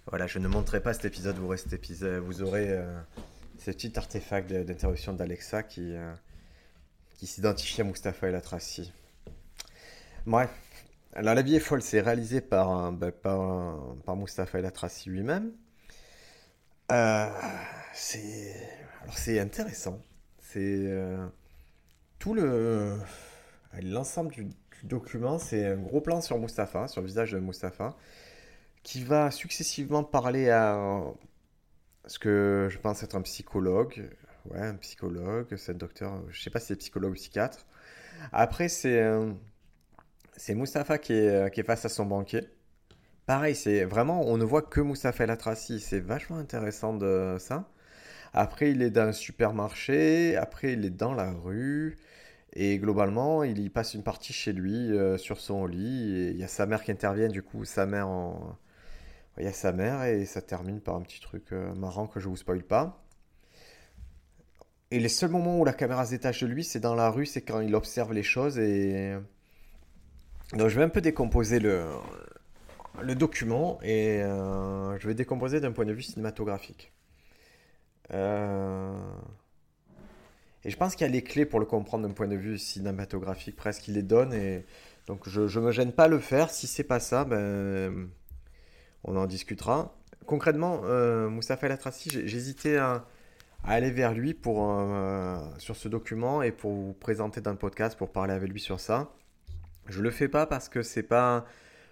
[0.07, 3.01] Voilà, je ne montrerai pas cet épisode, vous, restez épisode, vous aurez euh,
[3.59, 6.13] ce petit artefact d'interruption d'Alexa qui, euh,
[7.17, 8.91] qui s'identifie à Mustapha et la Tracy.
[10.25, 10.51] Bref,
[11.13, 14.71] alors, La vie est folle, c'est réalisé par, bah, par, Mustapha El
[15.07, 15.51] lui-même.
[16.91, 17.29] Euh,
[17.93, 18.53] c'est
[19.03, 20.01] alors c'est intéressant.
[20.39, 21.25] C'est euh,
[22.19, 22.97] tout le
[23.81, 24.49] l'ensemble du,
[24.83, 27.95] document, c'est un gros plan sur Mustapha, sur le visage de Mustapha,
[28.83, 31.03] qui va successivement parler à
[32.07, 34.09] ce que je pense être un psychologue,
[34.49, 37.65] ouais, un psychologue, c'est un docteur, je sais pas si c'est psychologue ou psychiatre.
[38.33, 38.99] Après, c'est
[40.37, 42.47] c'est Mustapha qui est, qui est face à son banquier.
[43.25, 47.69] Pareil, c'est vraiment, on ne voit que Mustapha El Atrassi, c'est vachement intéressant de ça.
[48.33, 51.97] Après, il est dans un supermarché, après, il est dans la rue,
[52.53, 56.43] et globalement, il y passe une partie chez lui, euh, sur son lit, il y
[56.43, 58.57] a sa mère qui intervient, du coup, sa mère en...
[59.37, 62.19] Il y a sa mère, et ça termine par un petit truc euh, marrant que
[62.19, 63.01] je vous spoil pas.
[64.91, 67.25] Et les seuls moments où la caméra se détache de lui, c'est dans la rue,
[67.25, 69.15] c'est quand il observe les choses, et...
[70.53, 71.85] Donc je vais un peu décomposer le,
[73.15, 76.91] document, et euh, je vais décomposer d'un point de vue cinématographique.
[78.13, 78.97] Euh...
[80.63, 82.57] Et je pense qu'il y a les clés pour le comprendre d'un point de vue
[82.57, 84.33] cinématographique, presque, il les donne.
[84.33, 84.65] Et
[85.07, 86.51] donc je ne me gêne pas à le faire.
[86.51, 88.09] Si c'est pas ça, ben,
[89.03, 89.95] on en discutera.
[90.25, 93.05] Concrètement, euh, Moustapha El Atrassi, j'hésitais à,
[93.63, 97.97] aller vers lui pour, euh, sur ce document et pour vous présenter dans le podcast,
[97.97, 99.11] pour parler avec lui sur ça.
[99.91, 101.45] Je le fais pas parce que c'est pas.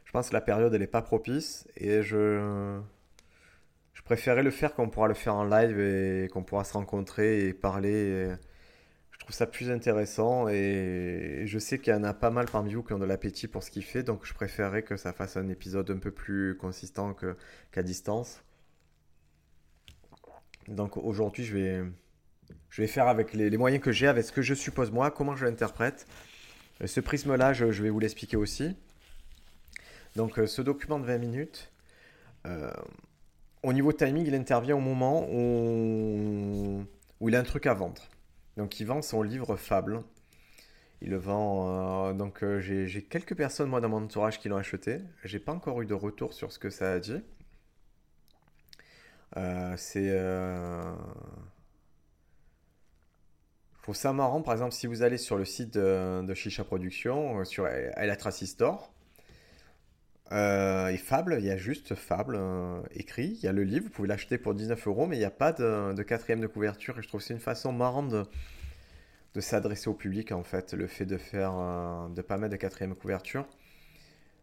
[0.06, 2.80] Je pense que la période elle est pas propice et je
[3.94, 6.74] je préférais le faire quand on pourra le faire en live et qu'on pourra se
[6.74, 8.36] rencontrer et parler
[9.20, 12.74] je trouve ça plus intéressant et je sais qu'il y en a pas mal parmi
[12.74, 15.36] vous qui ont de l'appétit pour ce qu'il fait, donc je préférerais que ça fasse
[15.36, 17.16] un épisode un peu plus consistant
[17.72, 18.42] qu'à distance.
[20.70, 21.84] Donc aujourd'hui, je vais,
[22.70, 25.36] je vais faire avec les, moyens que j'ai, avec ce que je suppose moi, comment
[25.36, 26.08] je l'interprète.
[26.86, 28.76] Ce prisme-là, je, vais vous l'expliquer aussi.
[30.16, 31.72] Donc euh, ce document de 20 minutes,
[32.46, 32.72] euh,
[33.64, 36.86] au niveau timing, il intervient au moment où,
[37.22, 38.02] il a un truc à vendre.
[38.58, 40.04] Donc il vend son livre Fable.
[41.02, 42.10] Il le vend.
[42.10, 45.00] Euh, donc euh, j'ai quelques personnes moi dans mon entourage qui l'ont acheté.
[45.24, 47.22] J'ai pas encore eu de retour sur ce que ça a dit.
[49.38, 50.10] Euh, c'est.
[53.90, 57.44] Trouve ça marrant, par exemple, si vous allez sur le site de, de Shisha Production,
[57.44, 58.94] sur El Store,
[60.32, 62.40] et Fable, il y a juste Fable
[62.92, 65.26] écrit, il y a le livre, vous pouvez l'acheter pour 19 euros, mais il n'y
[65.26, 68.26] a pas de, quatrième de couverture, et je trouve que c'est une façon marrante de,
[69.34, 71.54] de s'adresser au public en fait, le fait de faire
[72.12, 73.48] de pas mettre de quatrième couverture.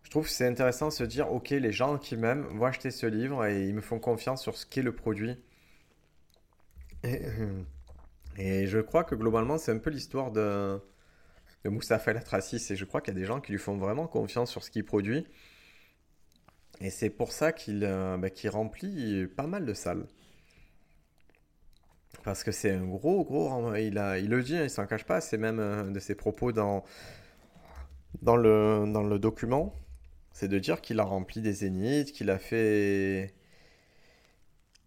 [0.02, 2.90] Je trouve que c'est intéressant de se dire ok les gens qui m'aiment vont acheter
[2.90, 5.38] ce livre et ils me font confiance sur ce qu'est le produit.
[7.04, 7.20] Et,
[8.37, 10.79] je crois que globalement c'est un peu l'histoire de,
[11.64, 14.07] de Moustapha Latracis et je crois qu'il y a des gens qui lui font vraiment
[14.07, 15.27] confiance sur ce qu'il produit.
[16.81, 20.07] Et c'est pour ça qu'il euh, bah, remplit pas mal de salles.
[22.25, 23.75] Parce que c'est un gros, gros.
[23.77, 25.20] Il, a, il le dit, hein, il s'en cache pas.
[25.20, 26.85] C'est même un de ses propos dans,
[28.22, 29.75] dans, le, dans le document.
[30.33, 33.35] C'est de dire qu'il a rempli des zéniths, qu'il a fait.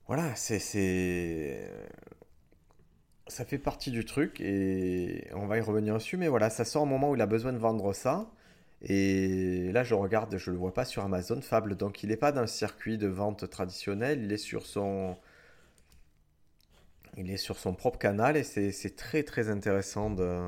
[0.08, 1.72] Voilà, c'est.
[3.30, 6.18] Ça fait partie du truc et on va y revenir dessus.
[6.18, 8.30] Mais voilà, ça sort au moment où il a besoin de vendre ça.
[8.82, 11.76] Et là, je regarde, je le vois pas sur Amazon Fable.
[11.76, 14.24] Donc, il n'est pas dans le circuit de vente traditionnel.
[14.24, 15.18] Il est sur son
[17.18, 20.40] il est sur son propre canal et c'est très très intéressant de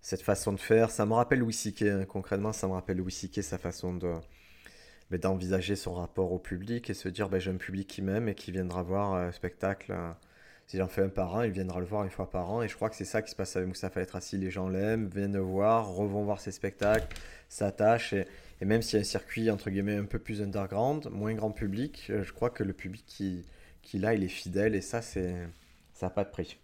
[0.00, 0.90] cette façon de faire.
[0.90, 1.56] Ça me rappelle Louis.
[1.82, 2.04] Hein.
[2.06, 4.14] concrètement, ça me rappelle Louis sa façon de
[5.18, 8.34] d'envisager son rapport au public et se dire ben, j'ai un public qui m'aime et
[8.34, 9.92] qui viendra voir un spectacle.
[10.70, 12.62] Si j'en fais un par an, il viendra le voir une fois par an.
[12.62, 14.38] Et je crois que c'est ça qui se passe avec Moussa Tracy.
[14.38, 17.08] Les gens l'aiment, viennent le voir, revont voir ses spectacles,
[17.48, 18.12] s'attachent.
[18.12, 18.24] Et,
[18.60, 22.06] même s'il y a un circuit entre guillemets un peu plus underground, moins grand public,
[22.10, 23.44] euh, je crois que le public qui,
[23.82, 25.34] qu'il a, il est fidèle et ça, c'est,
[25.92, 26.56] ça n'a pas de prix.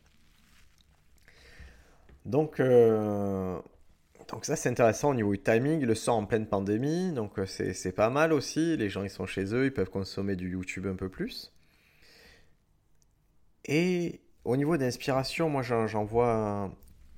[2.26, 3.58] Donc, euh,
[4.28, 5.80] donc ça, c'est intéressant au niveau du timing.
[5.80, 8.76] Il le sort en pleine pandémie, donc euh, c'est, pas mal aussi.
[8.76, 11.50] Les gens, ils sont chez eux, ils peuvent consommer du YouTube un peu plus.
[13.66, 16.72] Et au niveau d'inspiration, moi, j'en, vois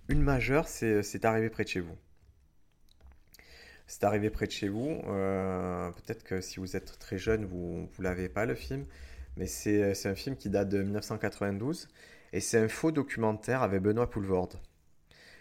[0.09, 1.97] une majeure, c'est, c'est arrivé près de chez vous.
[3.87, 5.01] C'est arrivé près de chez vous.
[5.07, 8.85] Euh, peut-être que si vous êtes très jeune, vous ne l'avez pas le film.
[9.37, 11.89] Mais c'est un film qui date de 1992
[12.33, 14.59] et c'est un faux documentaire avec Benoît Poulvorde.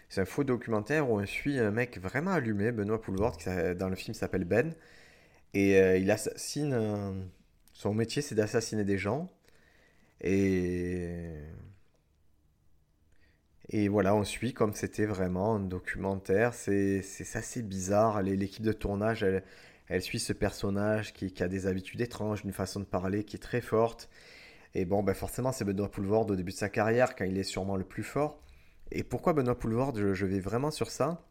[0.08, 3.88] C'est un faux documentaire où on suit un mec vraiment allumé, Benoît Poulvorde, qui dans
[3.88, 4.72] le film s'appelle Ben.
[5.52, 7.28] Et euh, il assassine.
[7.72, 9.28] Son métier, c'est d'assassiner des gens.
[10.20, 11.32] Et.
[13.70, 16.54] Et voilà, on suit comme c'était vraiment un documentaire.
[16.54, 17.02] C'est
[17.34, 18.22] assez bizarre.
[18.22, 19.44] L'équipe de tournage, elle,
[19.88, 23.40] elle suit ce personnage qui, a des habitudes étranges, une façon de parler qui est
[23.40, 24.08] très forte.
[24.74, 27.42] Et bon, ben forcément, c'est Benoît Poulvord au début de sa carrière, quand il est
[27.42, 28.38] sûrement le plus fort.
[28.90, 31.24] Et pourquoi Benoît Poulvord je, vais vraiment sur ça?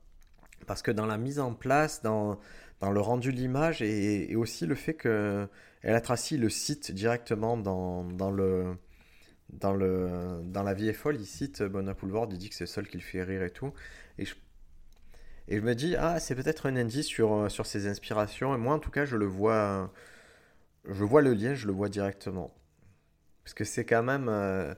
[0.66, 2.40] Parce que dans la mise en place, dans,
[2.80, 5.48] dans le rendu de l'image, et, aussi le fait que
[5.84, 8.76] El Tracy le cite directement dans, dans, le,
[9.50, 12.66] dans, le, dans La vie est folle, il cite Benoît Poulvord, il dit que c'est
[12.66, 13.74] seul qui le fait rire et tout.
[14.18, 18.56] Et je, me dis, ah, c'est peut-être un indice sur, sur ses inspirations.
[18.56, 19.92] Et moi, en tout cas, je le vois,
[20.86, 22.54] je vois le lien, je le vois directement.
[23.44, 24.28] Parce que c'est quand même.
[24.30, 24.74] Euh,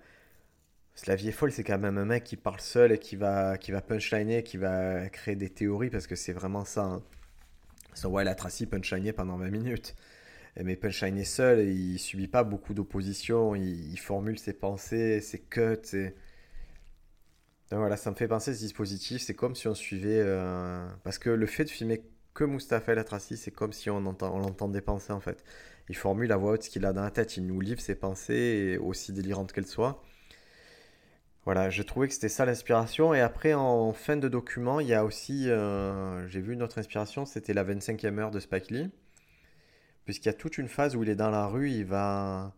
[1.08, 3.58] la vie est folle, c'est quand même un mec qui parle seul et qui va,
[3.58, 6.84] qui va punchliner, qui va créer des théories, parce que c'est vraiment ça.
[6.84, 7.04] Hein.
[7.94, 9.96] So, ouais, la Tracy punchlinait pendant 20 minutes.
[10.58, 16.12] Mais punchline est seul, il subit pas beaucoup d'opposition, il, formule ses pensées, ses cuts.
[17.72, 19.22] Donc voilà, ça me fait penser à ce dispositif.
[19.22, 20.22] C'est comme si on suivait.
[20.22, 22.02] Euh, parce que le fait de filmer
[22.34, 25.44] que Mustapha El Tracy, c'est comme si on, entend, on l'entendait penser en fait.
[25.90, 27.96] Il formule à voix haute ce qu'il a dans la tête, il nous livre ses
[27.96, 30.02] pensées, aussi délirantes qu'elles soient.
[31.46, 33.14] Voilà, j'ai trouvé que c'était ça l'inspiration.
[33.14, 36.78] Et après, en fin de document, il y a aussi, euh, j'ai vu une autre
[36.78, 38.92] inspiration, c'était la 25e heure de Spike Lee.
[40.10, 42.52] Puisqu'il y a toute une phase où il est dans la rue, il va,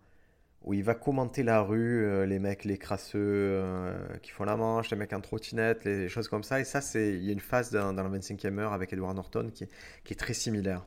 [0.62, 4.56] où il va commenter la rue, euh, les mecs, les crasseux euh, qui font la
[4.56, 6.62] manche, les mecs en trottinette, les choses comme ça.
[6.62, 9.52] Et ça, c'est, il y a une phase dans, la 25e heure avec Edward Norton
[9.54, 9.68] qui,
[10.06, 10.86] qui est très similaire.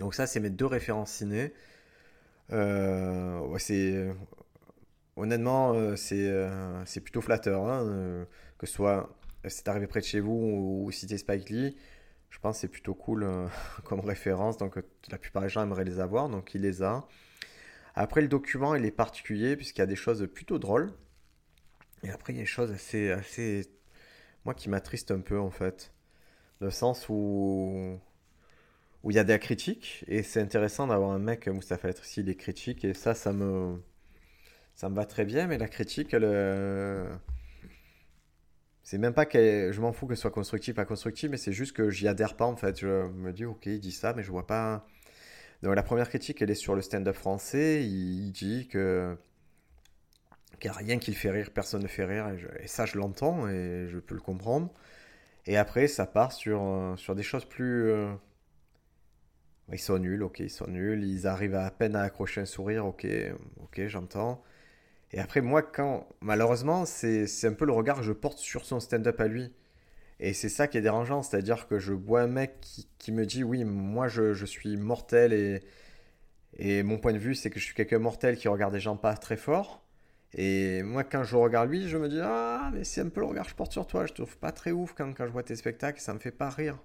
[0.00, 1.52] Donc ça, c'est mes deux références ciné.
[3.58, 4.08] c'est
[5.18, 7.66] honnêtement, euh, euh, c'est plutôt flatteur.
[7.68, 8.24] Hein, euh,
[8.56, 9.14] que ce soit
[9.46, 10.32] c'est arrivé près de chez vous
[10.84, 11.76] ou, citer Spike Lee,
[12.30, 13.28] je pense que c'est plutôt cool
[13.84, 14.56] comme référence.
[14.56, 14.78] Donc
[15.10, 17.06] la plupart des gens aimeraient les avoir, donc il les a.
[17.94, 20.92] Après, le document, il est particulier puisqu'il y a des choses plutôt drôles.
[22.04, 23.66] Et après, il y a des choses assez, assez...
[24.44, 25.92] Moi qui m'attriste un peu en fait.
[26.60, 27.98] Le sens où
[29.04, 32.36] où il y a des critiques et c'est intéressant d'avoir un mec Moustapha ici des
[32.36, 33.80] critiques et ça ça me
[34.78, 37.12] ça me va très bien, mais la critique, elle, euh,
[38.88, 41.52] c'est même pas que je m'en fous que ce soit constructif, pas constructif, mais c'est
[41.52, 42.80] juste que j'y adhère pas en fait.
[42.80, 44.86] Je me dis, ok, il dit ça, mais je vois pas.
[45.62, 47.84] Donc la première critique, elle est sur le stand-up français.
[47.84, 49.18] Il, dit qu'il
[50.64, 52.30] n'y a rien qui le fait rire, personne ne fait rire,
[52.62, 54.72] et, ça je l'entends et je peux le comprendre.
[55.44, 57.90] Et après, ça part sur, euh, sur des choses plus.
[57.90, 58.10] Euh,
[59.70, 62.86] ils sont nuls, ok, ils sont nuls, ils arrivent à peine à accrocher un sourire,
[62.86, 63.06] ok,
[63.60, 64.42] ok, j'entends.
[65.12, 66.06] Et après, moi, quand.
[66.20, 69.52] Malheureusement, c'est un peu le regard que je porte sur son stand-up à lui.
[70.20, 73.24] Et c'est ça qui est dérangeant, c'est-à-dire que je vois un mec qui, qui me
[73.26, 75.60] dit Oui, moi je, je, suis mortel et,
[76.58, 78.96] et mon point de vue, c'est que je suis quelqu'un mortel qui regarde des gens
[78.96, 79.84] pas très forts.
[80.34, 83.26] Et moi, quand je regarde lui, je me dis Ah, mais c'est un peu le
[83.26, 84.06] regard que je porte sur toi.
[84.06, 86.32] Je te trouve pas très ouf quand, quand je vois tes spectacles, ça me fait
[86.32, 86.78] pas rire.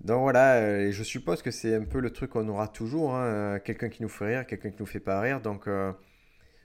[0.00, 3.14] Donc voilà, euh, et je suppose que c'est un peu le truc qu'on aura toujours
[3.14, 5.40] hein, quelqu'un qui nous fait rire, quelqu'un qui nous fait pas rire.
[5.40, 5.68] Donc.
[5.68, 5.92] Euh,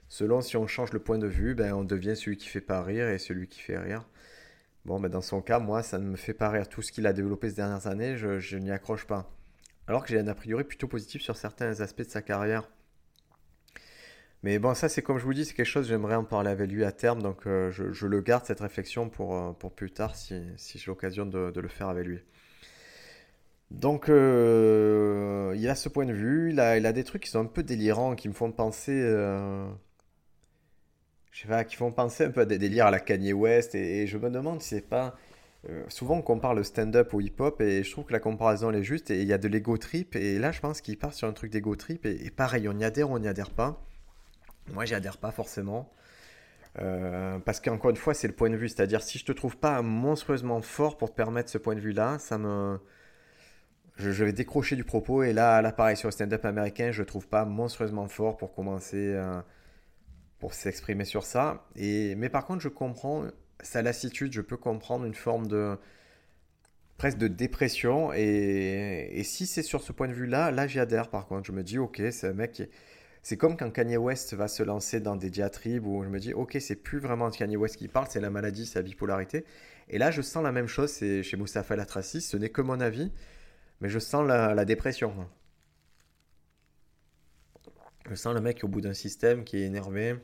[0.08, 2.82] Selon si on change le point de vue, ben, on devient celui qui fait pas
[2.82, 4.06] rire et celui qui fait rire.
[4.84, 6.68] Bon, ben, dans son cas, moi, ça ne me fait pas rire.
[6.68, 9.30] Tout ce qu'il a développé ces dernières années, je, n'y accroche pas.
[9.86, 12.68] Alors que j'ai un a priori plutôt positif sur certains aspects de sa carrière.
[14.42, 16.70] Mais bon, ça, c'est comme je vous dis, c'est quelque chose, j'aimerais en parler avec
[16.70, 17.20] lui à terme.
[17.20, 20.86] Donc, euh, je, le garde, cette réflexion, pour, euh, pour plus tard, si, si j'ai
[20.86, 22.20] l'occasion de, le faire avec lui.
[23.70, 26.50] Donc, euh, il a ce point de vue.
[26.52, 29.02] Il a, il a des trucs qui sont un peu délirants, qui me font penser
[31.38, 33.76] je sais pas, qui font penser un peu à des délires à la Kanye West.
[33.76, 35.14] Et, je me demande si c'est pas.
[35.70, 38.80] Euh, souvent, on compare le stand-up au hip-hop et je trouve que la comparaison elle
[38.80, 39.12] est juste.
[39.12, 40.16] Et il y a de l'ego trip.
[40.16, 42.06] Et là, je pense qu'il part sur un truc d'ego trip.
[42.06, 43.80] Et, pareil, on y adhère ou on n'y adhère pas.
[44.72, 45.92] Moi, j'y adhère pas forcément.
[46.80, 48.68] Euh, parce qu'encore une fois, c'est le point de vue.
[48.68, 52.18] C'est-à-dire, si je te trouve pas monstrueusement fort pour te permettre ce point de vue-là,
[52.18, 52.80] ça me.
[53.96, 55.22] Je, vais décrocher du propos.
[55.22, 58.52] Et là, là pareil, sur le stand-up américain, je le trouve pas monstrueusement fort pour
[58.52, 59.14] commencer.
[59.14, 59.40] Euh,
[60.38, 61.66] pour s'exprimer sur ça.
[61.76, 63.24] Et, mais par contre, je comprends
[63.60, 65.76] sa lassitude, je peux comprendre une forme de
[66.96, 68.12] presque de dépression.
[68.12, 71.46] Et, si c'est sur ce point de vue-là, là, j'y adhère par contre.
[71.46, 72.68] Je me dis, ok, c'est un mec qui...
[73.22, 76.32] C'est comme quand Kanye West va se lancer dans des diatribes où je me dis,
[76.32, 79.44] ok, c'est plus vraiment Kanye West qui parle, c'est la maladie, c'est la bipolarité.
[79.88, 82.80] Et là, je sens la même chose c'est chez Moustapha Latraci, ce n'est que mon
[82.80, 83.12] avis,
[83.80, 85.14] mais je sens la, la dépression.
[88.08, 90.16] Je sens le mec au bout d'un système qui est énervé.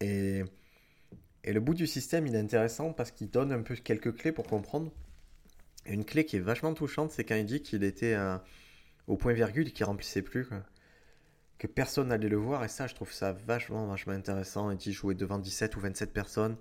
[0.00, 0.42] Et,
[1.44, 4.32] et le bout du système, il est intéressant parce qu'il donne un peu quelques clés
[4.32, 4.90] pour comprendre.
[5.86, 8.16] une clé qui est vachement touchante, c'est quand il dit qu'il était
[9.06, 10.48] au point virgule et qu'il remplissait plus.
[11.58, 12.64] Que personne n'allait le voir.
[12.64, 14.70] Et ça, je trouve ça vachement, vachement intéressant.
[14.72, 16.56] Il dit jouer devant 17 ou 27 personnes.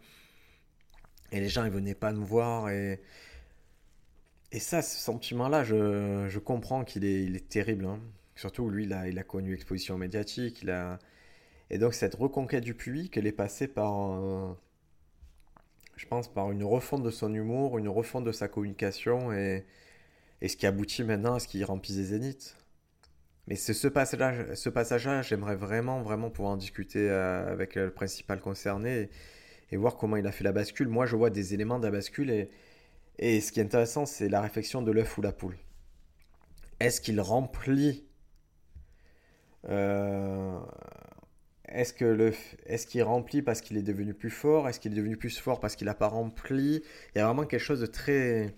[1.32, 2.69] Et les gens, ils venaient pas nous voir.
[2.69, 3.01] Et,
[4.51, 7.86] et ça, ce sentiment-là, je, comprends qu'il est, il est terrible.
[7.86, 7.99] Hein.
[8.41, 10.65] Surtout, lui, il a, connu exposition médiatique.
[11.69, 14.17] Et donc cette reconquête du public, elle est passée par,
[15.95, 19.63] je pense, par une refonte de son humour, une refonte de sa communication, et,
[20.41, 22.57] ce qui aboutit maintenant à ce qu'il remplit des zéniths.
[23.45, 23.87] mais ce
[24.69, 29.09] passage-là, j'aimerais vraiment, vraiment pouvoir en discuter euh, avec le principal concerné
[29.71, 30.87] et, voir comment il a fait la bascule.
[30.87, 32.31] Moi, je vois des éléments de la bascule
[33.19, 35.57] et, ce qui est intéressant, c'est la réflexion de l'œuf ou la poule.
[36.79, 38.11] Est-ce qu'il remplit euh,
[39.68, 40.64] est-ce
[41.93, 42.34] que le,
[42.66, 44.68] est-ce qu'il remplit parce qu'il est devenu plus fort?
[44.68, 46.84] Est-ce qu'il est devenu plus fort parce qu'il n'a pas rempli?
[47.16, 48.55] Il y a vraiment quelque chose de très,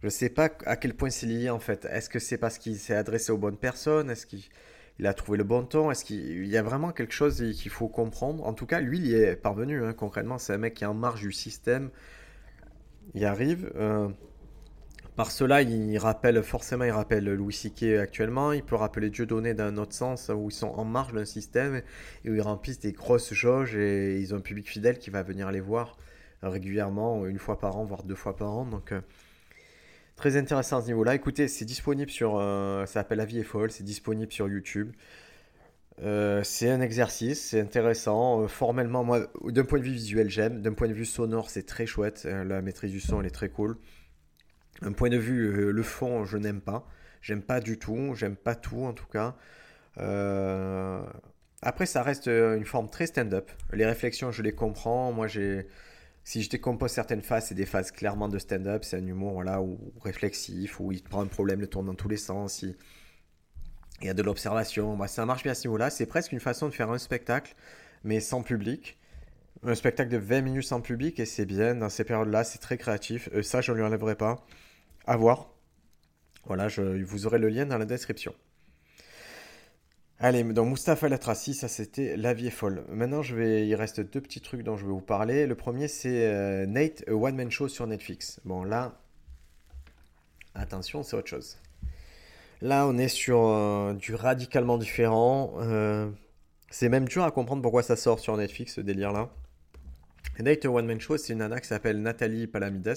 [0.00, 1.86] je ne sais pas à quel point c'est lié en fait.
[1.90, 4.10] Est-ce que c'est parce qu'il s'est adressé aux bonnes personnes?
[4.10, 5.90] Est-ce qu'il a trouvé le bon ton?
[5.90, 8.46] Est-ce qu'il y a vraiment quelque chose qu'il faut comprendre?
[8.46, 9.84] En tout cas, lui, il y est parvenu.
[9.84, 11.90] Hein, concrètement, c'est un mec qui est en marge du système.
[13.14, 13.72] Il arrive.
[13.76, 14.08] Euh,
[15.18, 17.98] par cela, il rappelle forcément, il rappelle Louis C.K.
[17.98, 18.52] actuellement.
[18.52, 21.82] Il peut rappeler Dieu donné d'un autre sens où ils sont en marge d'un système
[22.24, 25.24] et où ils remplissent des grosses jauges et ils ont un public fidèle qui va
[25.24, 25.96] venir les voir
[26.40, 28.64] régulièrement, une fois par an, voire deux fois par an.
[28.64, 29.00] Donc euh,
[30.14, 31.16] Très intéressant à ce niveau-là.
[31.16, 32.38] Écoutez, c'est disponible sur.
[32.38, 34.92] Euh, ça s'appelle La vie est folle, c'est disponible sur YouTube.
[36.00, 38.46] Euh, c'est un exercice, c'est intéressant.
[38.46, 40.62] Formellement, moi, d'un point de vue visuel, j'aime.
[40.62, 42.22] D'un point de vue sonore, c'est très chouette.
[42.24, 43.78] la maîtrise du son, elle est très cool.
[44.82, 46.86] D'un point de vue, le fond, je n'aime pas.
[47.20, 48.14] J'aime pas du tout.
[48.14, 49.36] J'aime pas tout, en tout cas.
[51.62, 53.50] Après, ça reste une forme très stand-up.
[53.72, 55.12] Les réflexions, je les comprends.
[55.12, 55.66] Moi, j'ai
[56.28, 59.62] si je décompose certaines phases, c'est des phases clairement de stand-up, c'est un humour voilà,
[59.62, 62.76] ou réflexif, où il prend un problème, le tourne dans tous les sens, il,
[64.02, 64.94] y a de l'observation.
[64.94, 65.88] Bah, ça marche bien à ce niveau-là.
[65.88, 67.54] C'est presque une façon de faire un spectacle,
[68.04, 68.98] mais sans public.
[69.62, 71.74] Un spectacle de 20 minutes sans public, et c'est bien.
[71.74, 73.30] Dans ces périodes-là, c'est très créatif.
[73.32, 74.44] Euh, ça, je ne lui enlèverai pas.
[75.16, 75.50] Voir.
[76.44, 78.34] Voilà, je, vous aurez le lien dans la description.
[80.20, 82.84] Allez, donc Mustapha Latraci, ça c'était La vie est folle.
[82.88, 85.46] Maintenant, je vais, il reste deux petits trucs dont je vais vous parler.
[85.46, 88.40] Le premier, c'est euh, Nate, a One Man Show sur Netflix.
[88.44, 88.98] Bon, là,
[90.54, 91.58] attention, c'est autre chose.
[92.60, 95.54] Là, on est sur euh, du radicalement différent.
[95.58, 96.10] Euh,
[96.70, 99.30] c'est même dur à comprendre pourquoi ça sort sur Netflix, ce délire-là.
[100.40, 102.96] Nate, a One Man Show, c'est une nana qui s'appelle Nathalie Palamides.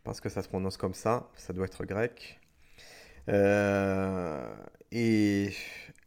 [0.00, 1.28] Je pense que ça se prononce comme ça.
[1.36, 2.40] Ça doit être grec.
[3.28, 5.50] et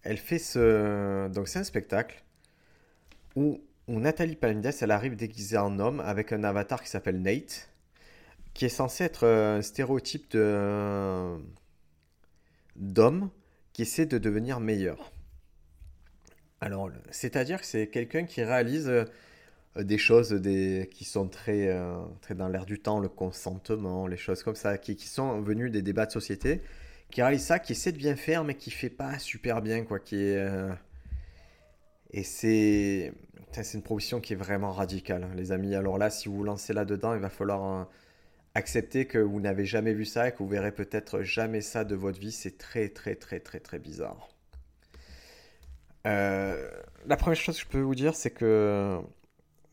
[0.01, 1.27] elle fait ce.
[1.29, 2.23] Donc, c'est un spectacle
[3.35, 7.69] où, Nathalie Palamides, elle arrive déguisée en homme avec un avatar qui s'appelle Nate,
[8.55, 10.35] qui est censé être un stéréotype
[12.75, 13.29] d'homme
[13.73, 15.11] qui essaie de devenir meilleur.
[16.61, 19.05] Alors, c'est-à-dire que c'est quelqu'un qui réalise euh,
[19.75, 20.41] des choses
[20.91, 24.77] qui sont très, euh, très dans l'air du temps, le consentement, les choses comme ça,
[24.77, 26.61] qui, qui sont venues des débats de société
[27.13, 29.99] qui réalise ça, qui essaie de bien faire, mais qui fait pas super bien, quoi.
[29.99, 30.73] Qui est, euh,
[32.11, 33.13] Et c'est...
[33.51, 35.75] c'est une proposition qui est vraiment radicale, les amis.
[35.75, 37.83] Alors là, si vous vous lancez là-dedans, il va falloir euh,
[38.55, 41.93] accepter que vous n'avez jamais vu ça et que vous verrez peut-être jamais ça de
[41.93, 42.31] votre vie.
[42.31, 44.29] C'est très, très, très, très, très bizarre.
[46.07, 46.67] Euh,
[47.05, 48.99] la première chose que je peux vous dire, c'est que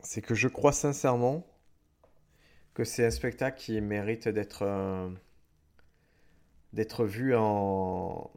[0.03, 1.47] c'est que je crois sincèrement
[2.75, 4.65] que c'est un spectacle qui mérite d'être
[6.73, 8.31] d'être vu en,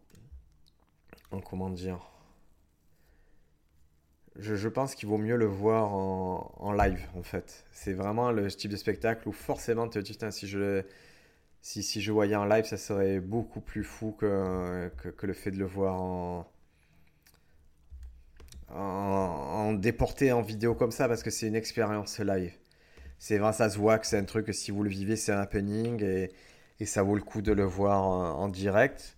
[1.32, 2.10] en comment dire
[4.36, 7.66] je, je pense qu'il vaut mieux le voir en, en live en fait.
[7.72, 10.84] C'est vraiment le type de spectacle où forcément tu te dis si je
[11.62, 15.52] si, si je voyais en live ça serait beaucoup plus fou que, que le fait
[15.52, 16.48] de le voir en,
[18.74, 22.54] en, en, déporté en vidéo comme ça parce que c'est une expérience live
[23.20, 25.32] c'est vrai ça se voit que c'est un truc que si vous le vivez c'est
[25.32, 26.32] un happening et
[26.80, 29.16] et ça vaut le coup de le voir en, direct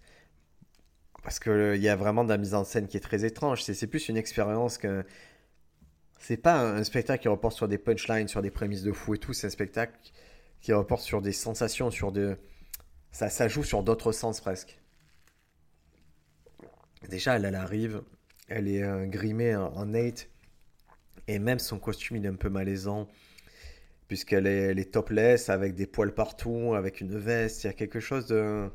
[1.24, 3.64] parce qu'il y a vraiment de la mise en scène qui est très étrange.
[3.64, 5.04] C'est plus une expérience que.
[6.20, 9.18] C'est pas un spectacle qui reporte sur des punchlines, sur des prémices de fou et
[9.18, 9.34] tout.
[9.34, 9.94] C'est un spectacle
[10.62, 12.38] qui reporte sur des sensations, sur de.
[13.12, 14.80] Ça, ça joue sur d'autres sens presque.
[17.10, 18.04] Déjà, elle, elle arrive,
[18.48, 20.30] elle est euh, grimée en, en Nate,
[21.28, 23.08] et même son costume il est un peu malaisant
[24.08, 28.28] puisqu'elle est, topless, avec des poils partout, avec une veste, il y a quelque chose
[28.28, 28.70] de...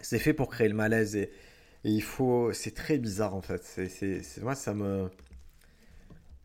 [0.00, 1.30] C'est fait pour créer le malaise et,
[1.84, 2.52] il faut...
[2.52, 3.62] C'est très bizarre en fait.
[4.40, 5.10] Moi, ça me...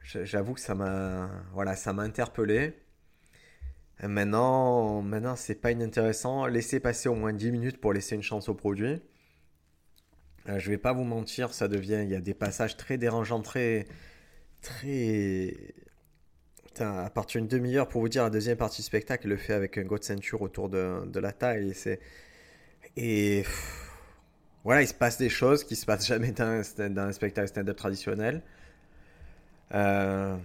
[0.03, 1.29] J'avoue que ça m'a...
[1.53, 2.73] Voilà, ça m'a interpellé.
[4.03, 6.47] maintenant, maintenant c'est pas inintéressant.
[6.47, 9.01] Laissez passer au moins 10 minutes pour laisser une chance au produit.
[10.49, 12.01] Euh, je vais pas vous mentir, ça devient...
[12.03, 13.85] Il y a des passages très dérangeants, très...
[14.61, 15.55] Très
[16.81, 19.77] à partir d'une demi-heure pour vous dire la deuxième partie du spectacle, le fait avec
[19.77, 21.73] un de ceinture autour de, de la taille.
[21.85, 21.99] Et,
[22.97, 23.45] et
[24.63, 28.41] voilà, il se passe des choses qui se passent jamais dans, un spectacle stand-up traditionnel.
[29.73, 30.35] Euh,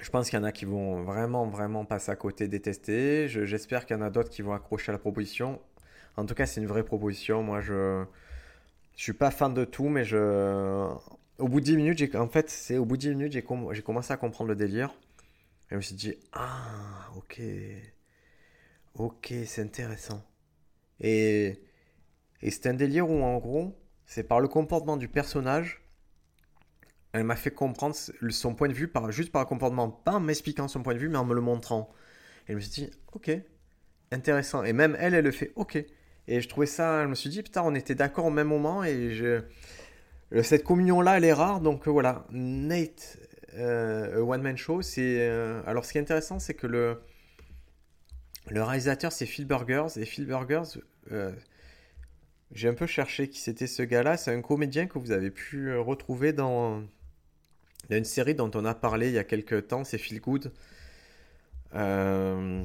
[0.00, 3.28] je pense qu'il y en a qui vont vraiment, vraiment passer à côté, détester.
[3.28, 5.60] j'espère qu'il y en a d'autres qui vont accrocher à la proposition.
[6.16, 7.42] En tout cas, c'est une vraie proposition.
[7.42, 8.04] Moi, je,
[8.96, 10.16] Je suis pas fan de tout, mais je.
[11.38, 12.16] Au bout de 10 minutes, j'ai...
[12.16, 14.94] en fait, c'est au bout de 10 minutes, j'ai, commencé à comprendre le délire.
[15.66, 17.42] Et je me suis dit, ah, ok.
[18.94, 20.24] Ok, c'est intéressant.
[21.00, 21.60] Et,
[22.42, 25.82] c'est un délire où, en gros, c'est par le comportement du personnage,
[27.12, 30.68] elle m'a fait comprendre son point de vue juste par le comportement, pas en m'expliquant
[30.68, 31.90] son point de vue, mais en me le montrant.
[32.48, 33.30] Et je me suis dit, ok,
[34.12, 34.64] intéressant.
[34.64, 35.84] Et même elle, elle le fait, ok.
[36.28, 38.82] Et je trouvais ça, je me suis dit, putain, on était d'accord au même moment
[38.84, 39.42] et
[40.42, 41.60] cette communion-là, elle est rare.
[41.60, 43.18] Donc voilà, Nate,
[43.54, 45.18] euh, One Man Show, c'est.
[45.20, 47.00] Euh, alors ce qui est intéressant, c'est que le,
[48.48, 49.86] le réalisateur, c'est Phil Burgers.
[49.96, 50.80] Et Phil Burgers,
[51.12, 51.32] euh,
[52.52, 54.16] j'ai un peu cherché qui c'était ce gars-là.
[54.16, 56.82] C'est un comédien que vous avez pu retrouver dans.
[57.88, 60.52] Une série dont on a parlé il y a quelques temps, c'est Feel Good.
[61.74, 62.64] Euh,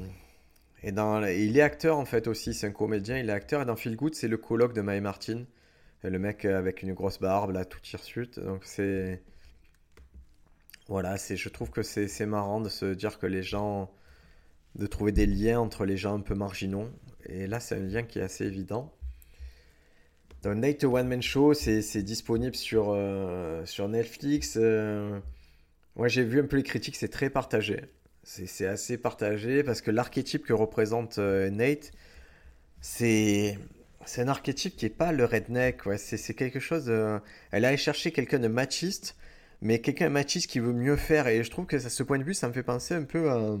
[0.84, 3.62] et, il est acteur en fait aussi, c'est un comédien, il est acteur.
[3.62, 5.44] Et dans Feel Good, c'est le colloque de Mae Martin.
[6.02, 8.40] Le mec avec une grosse barbe, là, tout hirsute.
[8.40, 9.22] Donc c'est.
[10.88, 13.90] Voilà, je trouve que c'est, marrant de se dire que les gens.
[14.74, 16.88] de trouver des liens entre les gens un peu marginaux.
[17.26, 18.92] Et là, c'est un lien qui est assez évident.
[20.42, 24.58] Donc, Night One Man Show, c'est, disponible sur, euh, sur Netflix.
[24.60, 25.20] Euh,
[25.94, 27.82] moi, j'ai vu un peu les critiques, c'est très partagé.
[28.24, 31.90] C'est assez partagé parce que l'archétype que représente euh, Nate,
[32.80, 33.58] c'est
[34.16, 35.86] un archétype qui n'est pas le redneck.
[35.86, 35.98] Ouais.
[35.98, 36.92] C'est quelque chose.
[37.50, 39.16] Elle a cherché quelqu'un de machiste,
[39.60, 41.26] mais quelqu'un de machiste qui veut mieux faire.
[41.26, 43.30] Et je trouve que à ce point de vue, ça me fait penser un peu
[43.30, 43.58] à.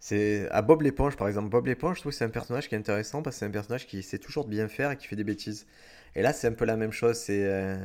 [0.00, 1.48] C'est à Bob l'éponge par exemple.
[1.48, 3.50] Bob l'éponge, je trouve que c'est un personnage qui est intéressant parce que c'est un
[3.50, 5.66] personnage qui sait toujours bien faire et qui fait des bêtises.
[6.14, 7.16] Et là, c'est un peu la même chose.
[7.16, 7.76] C'est euh,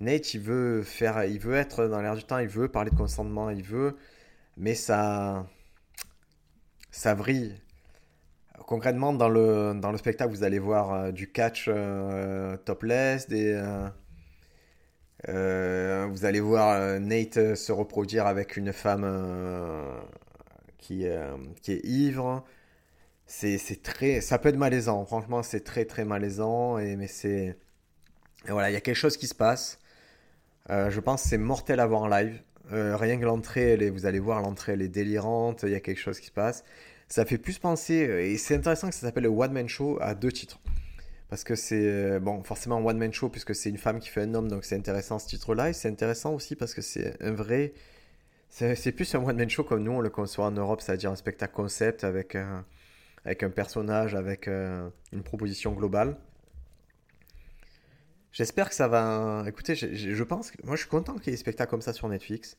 [0.00, 2.96] Nate, il veut faire, il veut être dans l'air du temps, il veut parler de
[2.96, 3.96] consentement, il veut
[4.56, 5.46] mais ça,
[6.90, 7.54] ça vrille.
[8.66, 13.54] Concrètement, dans le, dans le spectacle, vous allez voir euh, du catch euh, topless, des,
[15.28, 19.04] euh, vous allez voir Nate se reproduire avec une femme
[20.78, 21.06] qui,
[21.62, 22.44] qui est ivre.
[23.26, 27.58] C'est, très, ça peut être malaisant, franchement, c'est très très malaisant, et, mais c'est.
[28.48, 29.78] voilà, il y a quelque chose qui se passe.
[30.68, 32.40] je pense que c'est mortel à voir en live.
[32.72, 36.00] Euh, rien que l'entrée, vous allez voir, l'entrée elle est délirante, il y a quelque
[36.00, 36.64] chose qui se passe.
[37.08, 39.98] Ça fait plus penser, euh, et c'est intéressant que ça s'appelle le One Man Show
[40.00, 40.60] à deux titres.
[41.28, 44.22] Parce que c'est, euh, bon, forcément One Man Show, puisque c'est une femme qui fait
[44.22, 45.70] un homme, donc c'est intéressant ce titre-là.
[45.70, 47.72] Et c'est intéressant aussi parce que c'est un vrai.
[48.48, 51.16] C'est plus un One Man Show comme nous on le conçoit en Europe, c'est-à-dire un
[51.16, 52.64] spectacle concept avec un,
[53.24, 56.16] avec un personnage, avec une proposition globale.
[58.36, 59.44] J'espère que ça va.
[59.46, 60.58] Écoutez, je, pense que.
[60.62, 62.58] Moi, je suis content qu'il y ait des spectacles comme ça sur Netflix.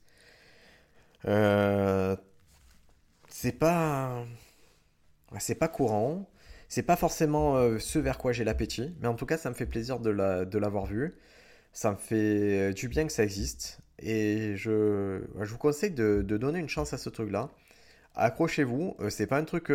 [1.26, 2.16] Euh,
[3.30, 4.26] c'est pas.
[5.38, 6.32] C'est pas courant.
[6.68, 8.96] C'est pas forcément euh, ce vers quoi j'ai l'appétit.
[9.02, 11.14] Mais en tout cas, ça me fait plaisir de l'avoir vu.
[11.74, 13.80] Ça me fait du bien que ça existe.
[14.00, 17.52] Et je, vous conseille de, donner une chance à ce truc-là.
[18.16, 18.96] Accrochez-vous.
[19.00, 19.72] Euh, c'est pas un truc.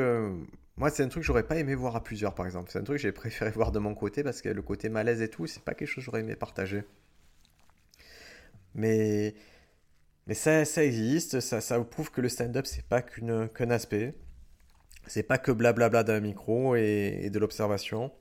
[0.76, 2.70] Moi, c'est un truc que j'aurais pas aimé voir à plusieurs, par exemple.
[2.70, 5.20] C'est un truc que j'ai préféré voir de mon côté parce que le côté malaise
[5.22, 6.84] et tout, c'est pas quelque chose que j'aurais aimé partager.
[8.74, 9.34] Mais,
[10.26, 14.14] mais ça, existe, ça, ça prouve que le stand-up, c'est pas qu'un aspect.
[15.06, 18.12] C'est pas que blablabla d'un micro et, de l'observation.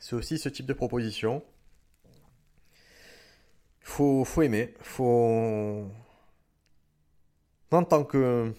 [0.00, 1.44] C'est aussi ce type de proposition.
[3.80, 4.74] Faut, faut aimer.
[4.80, 5.88] Faut.
[7.70, 8.52] En tant que.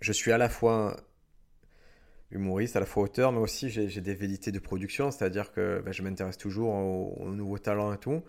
[0.00, 0.96] Je suis à la fois
[2.30, 5.92] humoriste, à la fois auteur, mais aussi j'ai des vérités de production, c'est-à-dire que ben,
[5.92, 8.22] je m'intéresse toujours aux, nouveaux talents et tout.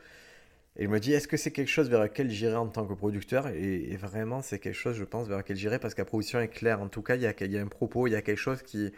[0.78, 2.94] Et je me dis, est-ce que c'est quelque chose vers lequel j'irai en tant que
[2.94, 3.48] producteur?
[3.50, 6.48] Et, vraiment, c'est quelque chose, je pense, vers lequel j'irai parce que la production est
[6.48, 6.82] claire.
[6.82, 8.38] En tout cas, il y a, il y a un propos, il y a quelque
[8.38, 8.92] chose qui,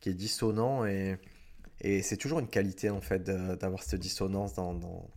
[0.00, 1.18] qui est dissonant et,
[1.80, 5.08] et c'est toujours une qualité, en fait, d'avoir cette dissonance dans, dans,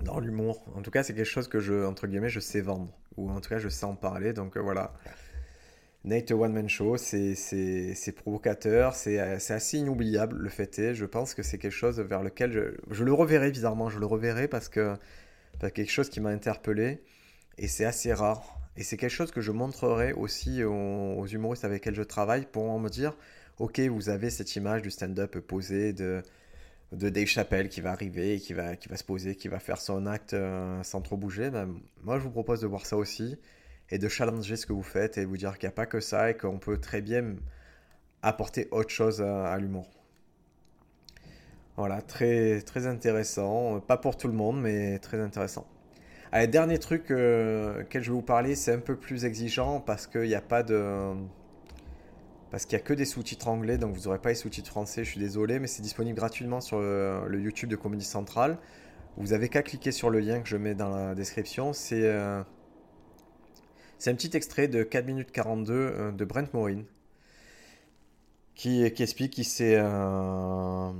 [0.00, 0.64] dans l'humour.
[0.74, 2.92] En tout cas, c'est quelque chose que je, entre guillemets, je sais vendre.
[3.16, 4.32] Ou en tout cas, je sais en parler.
[4.32, 4.92] Donc euh, voilà.
[6.06, 10.94] Nate One Man Show, c'est provocateur, c'est assez inoubliable, le fait est.
[10.94, 12.60] Je pense que c'est quelque chose vers lequel je,
[12.94, 14.94] je, le reverrai bizarrement, je le reverrai parce que
[15.60, 17.02] c'est quelque chose qui m'a interpellé
[17.58, 18.60] et c'est assez rare.
[18.76, 22.78] Et c'est quelque chose que je montrerai aussi aux, humoristes avec lesquels je travaille pour
[22.78, 23.16] me dire
[23.58, 26.22] Ok, vous avez cette image du stand-up posé de,
[26.92, 29.80] de Dave Chappelle qui va arriver, qui va, qui va se poser, qui va faire
[29.80, 31.50] son acte euh, sans trop bouger.
[31.50, 33.36] Ben, moi, je vous propose de voir ça aussi
[33.90, 36.00] et de challenger ce que vous faites et vous dire qu'il n'y a pas que
[36.00, 37.36] ça et qu'on peut très bien
[38.22, 39.88] apporter autre chose à, l'humour.
[41.76, 43.80] Voilà, très, très intéressant.
[43.80, 45.66] Pas pour tout le monde, mais très intéressant.
[46.32, 50.22] Allez, dernier truc euh, je vais vous parler, c'est un peu plus exigeant parce qu'il
[50.22, 51.14] n'y a pas de.
[52.50, 55.04] parce qu'il n'y a que des sous-titres anglais, donc vous n'aurez pas les sous-titres français,
[55.04, 58.58] je suis désolé, mais c'est disponible gratuitement sur le, YouTube de Comédie Centrale.
[59.16, 61.72] Vous avez qu'à cliquer sur le lien que je mets dans la description.
[61.72, 62.42] C'est euh,
[64.06, 66.82] un petit extrait de 4 minutes 42 euh, de Brent Morin
[68.56, 70.92] qui, explique qu'il s'est euh,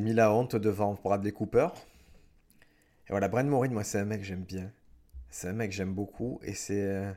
[0.00, 1.68] mis la honte devant Bradley Cooper.
[3.08, 4.70] Et voilà, Brent Morin, moi, c'est un mec que j'aime bien.
[5.28, 6.82] C'est un mec que j'aime beaucoup et c'est.
[6.82, 7.12] Euh,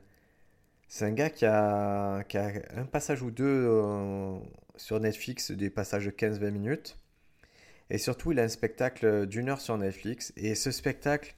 [0.87, 2.23] c'est un gars qui a,
[2.75, 4.37] un passage ou deux euh,
[4.75, 6.97] sur Netflix, des passages de 15-20 minutes.
[7.89, 10.33] Et surtout, il a un spectacle d'une heure sur Netflix.
[10.35, 11.35] Et ce spectacle,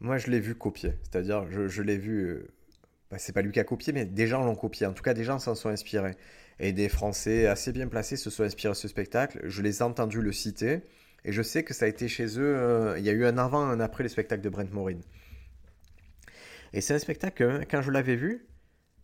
[0.00, 0.94] moi, je l'ai vu copier.
[1.02, 2.24] C'est-à-dire, je, l'ai vu.
[2.24, 2.48] Euh,
[3.10, 4.86] bah, c'est pas lui qui a copié, mais des gens l'ont copié.
[4.86, 6.16] En tout cas, des gens s'en sont inspirés.
[6.60, 9.40] Et des Français assez bien placés se sont inspirés de ce spectacle.
[9.44, 10.82] Je les ai entendus le citer.
[11.24, 12.56] Et je sais que ça a été chez eux.
[12.56, 15.00] Euh, il y a eu un avant, un après les spectacles de Brent Morin.
[16.72, 18.46] Et c'est un spectacle que, quand je l'avais vu,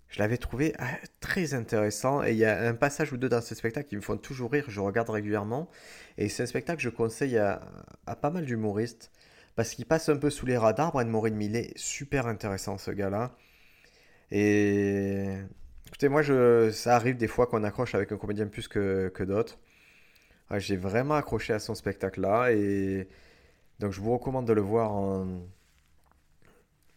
[0.08, 0.88] je l'avais trouvé ah,
[1.20, 2.22] très intéressant.
[2.24, 4.50] Et il y a un passage ou deux dans ce spectacle qui me font toujours
[4.50, 4.64] rire.
[4.68, 5.70] Je regarde régulièrement.
[6.18, 7.60] Et c'est un spectacle que je conseille à,
[8.20, 9.10] pas mal d'humoristes.
[9.60, 10.90] Parce qu'il passe un peu sous les radars.
[10.90, 13.36] Brent Morin, est super intéressant, ce gars-là.
[14.30, 15.26] Et
[15.86, 16.22] écoutez, moi,
[16.72, 19.58] ça arrive des fois qu'on accroche avec un comédien plus que, d'autres.
[20.56, 22.52] J'ai vraiment accroché à son spectacle-là.
[22.52, 23.06] Et
[23.80, 25.26] donc, je vous recommande de le voir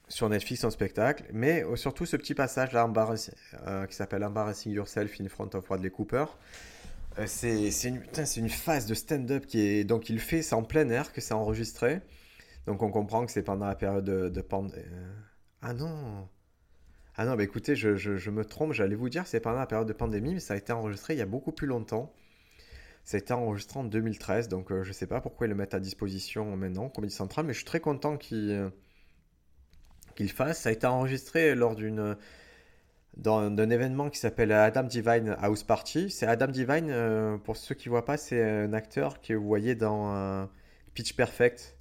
[0.07, 2.89] sur Netflix en spectacle, mais euh, surtout ce petit passage là
[3.67, 6.27] euh, qui s'appelle Embarrassing Yourself in Front of Bradley Cooper.
[7.19, 8.01] Euh, c'est une,
[8.37, 11.33] une, phase de stand-up qui est donc il fait, c'est en plein air que c'est
[11.33, 11.99] enregistré,
[12.65, 14.85] donc on comprend que c'est pendant la période de, pandémie.
[15.61, 16.27] ah non,
[17.15, 19.93] ah non, bah écoutez, je, me trompe, j'allais vous dire c'est pendant la période de
[19.93, 22.13] pandémie, mais ça a été enregistré il y a beaucoup plus longtemps.
[23.05, 25.79] Ça a été enregistré en 2013, donc je sais pas pourquoi ils le mettent à
[25.81, 28.71] disposition maintenant, Comédie Centrale, mais je suis très content qu'ils
[30.15, 30.61] qu'il fasse.
[30.61, 32.15] Ça a été enregistré lors d'une
[33.17, 36.09] d'un événement qui s'appelle Adam Divine House Party.
[36.09, 39.45] C'est Adam Divine, euh, pour ceux qui ne voient pas, c'est un acteur que vous
[39.45, 40.45] voyez dans euh,
[40.95, 41.77] Pitch Perfect.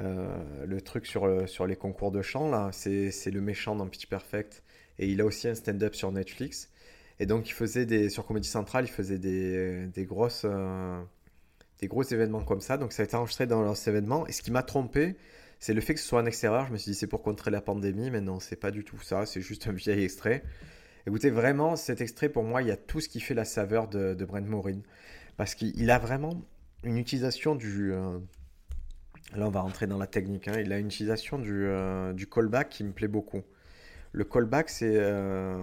[0.00, 4.06] Euh, le truc sur, sur les concours de chant, là, c'est le méchant dans Pitch
[4.06, 4.62] Perfect.
[4.98, 6.70] Et il a aussi un stand-up sur Netflix.
[7.18, 10.46] Et donc, il faisait des, sur Comedy Central, il faisait des, des grosses,
[11.78, 12.78] des gros événements comme ça.
[12.78, 14.26] Donc, ça a été enregistré dans leurs événements.
[14.26, 15.16] Et ce qui m'a trompé,
[15.60, 16.66] c'est le fait que ce soit un extérieur.
[16.66, 18.98] Je me suis dit, c'est pour contrer la pandémie, mais non, c'est pas du tout
[19.00, 19.26] ça.
[19.26, 20.42] C'est juste un vieil extrait.
[21.06, 23.88] Écoutez, vraiment, cet extrait, pour moi, il y a tout ce qui fait la saveur
[23.88, 24.80] de, Brent Morin.
[25.36, 26.42] Parce qu'il a vraiment
[26.82, 27.92] une utilisation du.
[27.92, 28.18] Euh,
[29.36, 30.46] là, on va rentrer dans la technique.
[30.46, 33.42] Il a une utilisation du, euh, du, callback qui me plaît beaucoup.
[34.12, 34.96] Le callback, c'est.
[34.96, 35.62] Euh,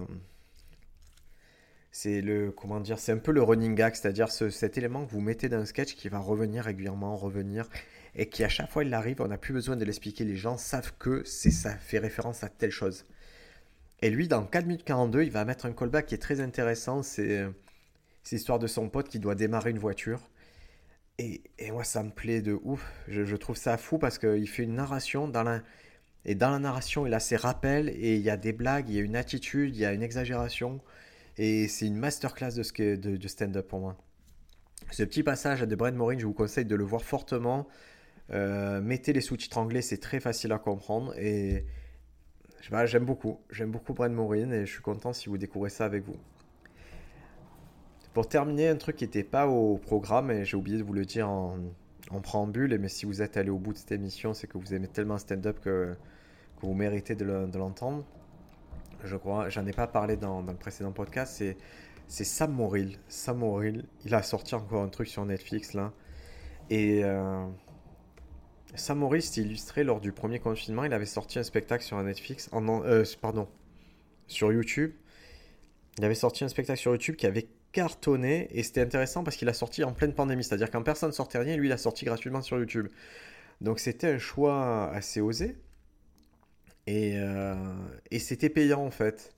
[1.91, 5.21] c'est le comment dire c'est un peu le running gag c'est-à-dire cet élément que vous
[5.21, 7.67] mettez dans un sketch qui va revenir régulièrement revenir
[8.13, 10.57] et qui à chaque fois il arrive, on n'a plus besoin de l'expliquer, les gens
[10.57, 13.05] savent que c'est ça fait référence à telle chose.
[14.01, 17.03] Et lui, dans 4 minutes 42, il va mettre un callback qui est très intéressant,
[17.03, 17.47] c'est
[18.31, 20.19] l'histoire de son pote qui doit démarrer une voiture.
[21.19, 21.41] Et,
[21.71, 22.91] moi, ça me plaît de ouf.
[23.07, 25.31] Je, trouve ça fou parce qu'il fait une narration.
[26.25, 28.95] Et dans la narration, il a ses rappels et il y a des blagues, il
[28.95, 30.79] y a une attitude, il y a une exagération.
[31.37, 33.97] Et c'est une masterclass de, de, stand-up pour moi.
[34.91, 37.67] Ce petit passage de Brent Morin, je vous conseille de le voir fortement.
[38.31, 41.17] Euh, mettez les sous-titres anglais, c'est très facile à comprendre.
[41.17, 41.65] Et
[42.85, 43.39] j'aime beaucoup.
[43.49, 46.17] J'aime beaucoup Brent Morin et je suis content si vous découvrez ça avec vous.
[48.17, 51.05] Pour terminer, un truc qui n'était pas au programme, et j'ai oublié de vous le
[51.05, 51.59] dire en,
[52.23, 54.87] préambule, mais si vous êtes allé au bout de cette émission, c'est que vous aimez
[54.87, 55.95] tellement stand-up que,
[56.63, 58.03] vous méritez de l'entendre.
[59.03, 61.43] Je crois, j'en ai pas parlé dans, le précédent podcast,
[62.07, 62.97] c'est, Sam Morrill.
[63.07, 65.93] Sam Morrill, il a sorti encore un truc sur Netflix là.
[66.71, 67.45] Et euh,
[68.73, 70.85] Sam Morris illustré lors du premier confinement.
[70.85, 73.47] Il avait sorti un spectacle sur Netflix, en, euh, pardon,
[74.25, 74.91] sur YouTube.
[75.99, 77.47] Il avait sorti un spectacle sur YouTube qui avait
[77.77, 81.37] cartonné et c'était intéressant parce qu'il a sorti en pleine pandémie, c'est-à-dire quand personne sortait
[81.37, 82.87] rien, lui il a sorti gratuitement sur YouTube.
[83.61, 85.55] Donc c'était un choix assez osé
[86.87, 87.53] et, euh,
[88.17, 89.35] c'était payant en fait.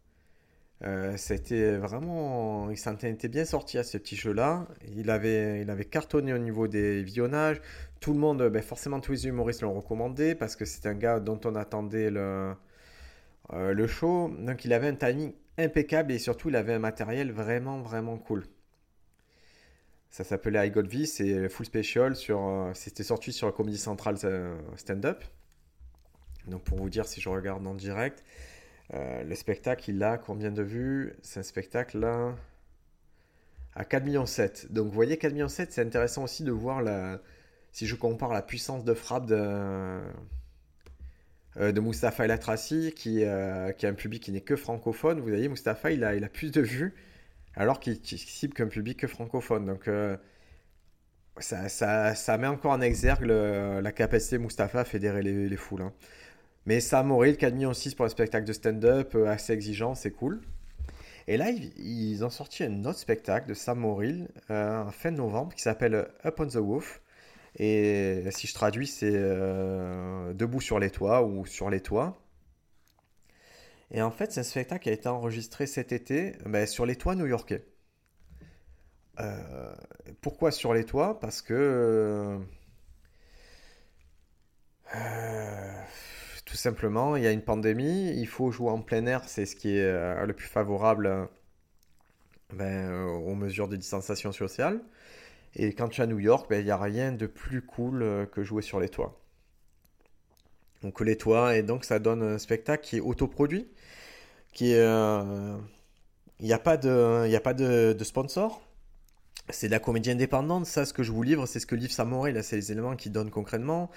[0.85, 4.65] Euh, c'était vraiment, il s'en était bien sorti à ce petit jeu-là.
[4.95, 7.59] Il avait, il avait cartonné au niveau des visionnages.
[7.99, 11.19] Tout le monde, ben forcément tous les humoristes l'ont recommandé parce que c'est un gars
[11.19, 12.53] dont on attendait le,
[13.53, 14.33] euh, le show.
[14.39, 18.45] Donc il avait un timing impeccable et surtout il avait un matériel vraiment vraiment cool.
[20.09, 24.17] Ça s'appelait I Got V, c'est full special sur, euh, c'était sorti sur Comedy Central
[24.75, 25.23] Stand Up.
[26.47, 28.23] Donc pour vous dire si je regarde en direct.
[28.93, 31.13] Euh, le spectacle, il a combien de vues?
[31.21, 32.35] C'est un spectacle là
[33.75, 34.25] à 4,7 millions.
[34.71, 37.19] Donc vous voyez 4,7 millions, c'est intéressant aussi de voir la,
[37.71, 40.11] si je compare la puissance de frappe de, euh,
[41.55, 45.19] de Mustapha El Atrassi, qui, euh, qui a un public qui n'est que francophone.
[45.19, 46.93] Vous voyez, Mustapha, il a, a plus de vues,
[47.55, 49.65] alors qu'il cible qu'un public que francophone.
[49.65, 50.15] Donc, euh,
[51.39, 55.81] ça, met encore en exergue la capacité de Mustapha à fédérer les, les foules.
[55.81, 55.93] Hein.
[56.65, 60.41] Mais Sam 4 millions 6 pour un spectacle de stand-up, assez exigeant, c'est cool.
[61.27, 65.61] Et là, ils, ont sorti un autre spectacle de Sam Moril en fin novembre qui
[65.61, 67.01] s'appelle Up on the Roof.
[67.55, 72.21] Et si je traduis, c'est euh, Debout sur les toits ou Sur les toits.
[73.91, 76.95] Et en fait, c'est un spectacle qui a été enregistré cet été ben, sur les
[76.95, 77.65] toits new-yorkais.
[79.19, 79.75] Euh,
[80.21, 81.19] pourquoi sur les toits?
[81.19, 82.39] Parce que
[84.93, 85.81] euh,
[86.45, 89.55] tout simplement, il y a une pandémie, il faut jouer en plein air, c'est ce
[89.55, 91.27] qui est le plus favorable
[92.53, 94.81] ben, aux mesures de distanciation sociale.
[95.55, 98.03] Et quand tu es à New York, ben, il n'y a rien de plus cool
[98.03, 99.19] euh, que jouer sur les toits.
[100.81, 103.67] Donc les toits, et donc ça donne un spectacle qui est autoproduit,
[104.53, 104.79] qui est...
[104.79, 105.57] Euh,
[106.39, 108.61] il n'y a pas de, il a pas de, sponsor.
[109.49, 110.65] C'est de la comédie indépendante.
[110.65, 112.31] Ça, ce que je vous livre, c'est ce que livre Samoré.
[112.31, 113.89] Là, c'est les éléments qu'il donne concrètement.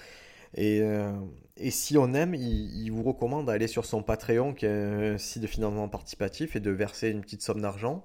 [0.54, 1.12] Et, euh,
[1.56, 5.18] et, si on aime, il, il vous recommande d'aller sur son Patreon, qui est un
[5.18, 8.04] site de financement participatif, et de verser une petite somme d'argent.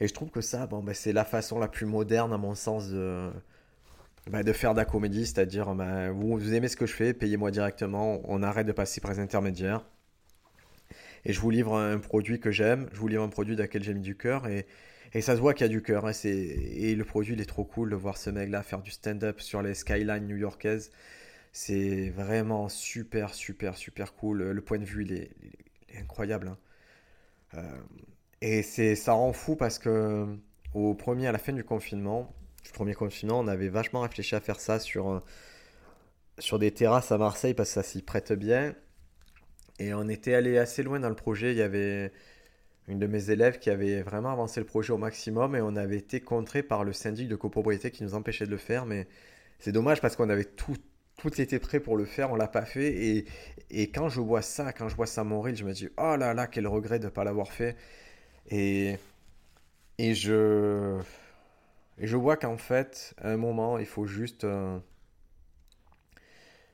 [0.00, 2.54] Et je trouve que ça, bon, bah, c'est la façon la plus moderne, à mon
[2.54, 3.30] sens, de,
[4.30, 5.26] bah, faire de la comédie.
[5.26, 9.12] C'est-à-dire, bah, vous, aimez ce que je fais, payez-moi directement, on arrête de passer par
[9.12, 9.84] les intermédiaires.
[11.24, 13.82] Et je vous livre un produit que j'aime, je vous livre un produit dans lequel
[13.82, 14.46] j'ai mis du cœur.
[14.46, 14.66] Et,
[15.14, 16.06] et ça se voit qu'il y a du cœur.
[16.06, 19.40] Hein, et le produit, il est trop cool de voir ce mec-là faire du stand-up
[19.40, 20.90] sur les skylines new-yorkaises.
[21.52, 24.42] C'est vraiment super, super, super cool.
[24.42, 25.30] Le point de vue, il est,
[25.98, 26.48] incroyable.
[26.48, 26.58] Hein.
[27.54, 27.78] Euh,
[28.40, 30.26] et c'est, ça rend fou parce que
[30.74, 32.32] au premier, à la fin du confinement,
[32.64, 35.20] du premier confinement, on avait vachement réfléchi à faire ça sur, euh,
[36.38, 38.74] sur des terrasses à Marseille parce que ça s'y prête bien.
[39.78, 41.52] Et on était allé assez loin dans le projet.
[41.52, 42.12] Il y avait
[42.88, 45.98] une de mes élèves qui avait vraiment avancé le projet au maximum et on avait
[45.98, 48.86] été contré par le syndic de copropriété qui nous empêchait de le faire.
[48.86, 49.08] Mais
[49.58, 50.76] c'est dommage parce qu'on avait tout,
[51.18, 52.92] tout était prêt pour le faire, on l'a pas fait.
[52.92, 53.26] Et,
[53.70, 56.34] et quand je vois ça, quand je vois ça mourir, je me dis oh là
[56.34, 57.76] là, quel regret de ne pas l'avoir fait.
[58.50, 58.96] Et,
[59.98, 61.00] et, je,
[61.98, 64.78] je vois qu'en fait, à un moment, il faut juste, euh,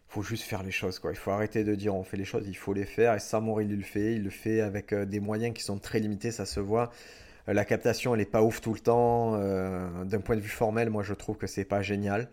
[0.08, 0.98] faut juste faire les choses.
[0.98, 1.12] Quoi.
[1.12, 3.14] Il faut arrêter de dire on fait les choses, il faut les faire.
[3.14, 4.14] Et Samour, il le fait.
[4.14, 6.92] Il le fait avec euh, des moyens qui sont très limités, ça se voit.
[7.48, 9.32] Euh, la captation, elle n'est pas ouf tout le temps.
[10.04, 12.28] D'un point de vue formel, moi, je trouve que c'est pas génial.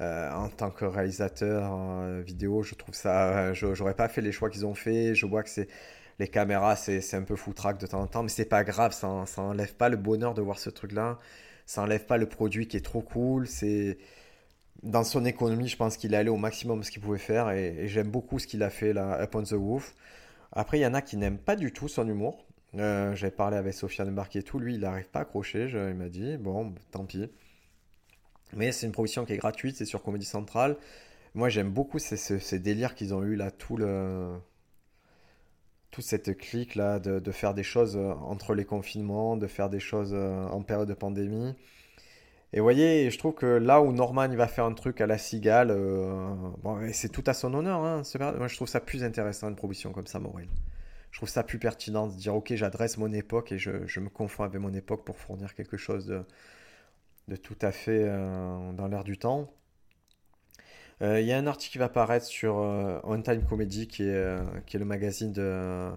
[0.00, 3.52] en tant que réalisateur vidéo, je trouve ça.
[3.54, 5.14] J'aurais pas fait les choix qu'ils ont fait.
[5.14, 5.68] Je vois que c'est
[6.18, 9.24] les caméras, c'est un peu foutraque de temps en temps, mais c'est pas grave, ça,
[9.26, 11.18] ça enlève pas le bonheur de voir ce truc-là,
[11.66, 13.98] ça enlève pas le produit qui est trop cool, c'est
[14.82, 17.86] dans son économie, je pense qu'il est allé au maximum ce qu'il pouvait faire et,
[17.88, 19.94] j'aime beaucoup ce qu'il a fait là, Up on the Roof.
[20.52, 22.46] Après, il y en a qui n'aiment pas du tout son humour.
[22.74, 25.68] Euh, J'avais parlé avec Sofiane Embarqué et tout, lui, il n'arrive pas à accrocher.
[25.72, 27.28] il m'a dit, bon, tant pis.
[28.54, 30.76] Mais c'est une proposition qui est gratuite, c'est sur Comédie Centrale.
[31.34, 34.38] Moi, j'aime beaucoup ces, ces délires qu'ils ont eu là, tout le,
[35.90, 39.80] toute cette clique là de, faire des choses euh, entre les confinements, de faire des
[39.80, 41.54] choses euh, en période de pandémie.
[42.52, 45.70] Et voyez, je trouve que là où Norman va faire un truc à la cigale,
[45.70, 47.84] euh, c'est tout à son honneur.
[47.84, 48.02] Hein,
[48.38, 50.48] moi, je trouve ça plus intéressant une proposition comme ça, Morel.
[51.10, 54.08] Je trouve ça plus pertinent de dire ok, j'adresse mon époque et je, je, me
[54.08, 56.22] confonds avec mon époque pour fournir quelque chose de,
[57.28, 59.50] de tout à fait dans l'air du temps.
[61.00, 64.02] Il euh, y a un article qui va apparaître sur euh, On Time Comedy, qui
[64.02, 64.42] est, euh,
[64.74, 65.90] le magazine de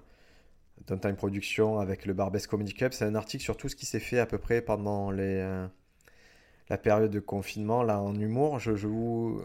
[0.88, 2.94] d'On Time Production avec le Barbès Comedy Club.
[2.94, 5.68] C'est un article sur tout ce qui s'est fait à peu près pendant les,
[6.70, 8.60] la période de confinement là en humour.
[8.60, 9.44] Je, vous,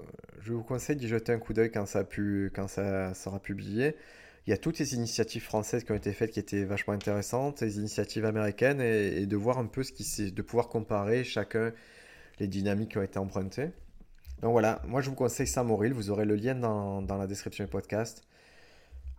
[0.67, 3.97] conseille d'y jeter un coup d'œil quand, ça, sera publié.
[4.47, 7.61] Il y a toutes ces initiatives françaises qui ont été faites qui étaient vachement intéressantes,
[7.63, 11.73] les initiatives américaines, et, et de voir un peu ce qui de pouvoir comparer chacun
[12.41, 13.71] les dynamiques qui ont été empruntées.
[14.43, 17.71] Donc voilà, moi je vous conseille Samoril, vous aurez le lien dans, la description du
[17.71, 18.23] podcast.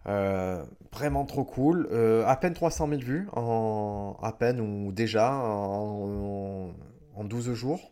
[0.08, 0.64] Euh,
[0.94, 1.88] vraiment trop cool.
[1.92, 6.74] Euh, à peine 300 000 vues, en, à peine ou déjà en,
[7.16, 7.92] en 12 jours.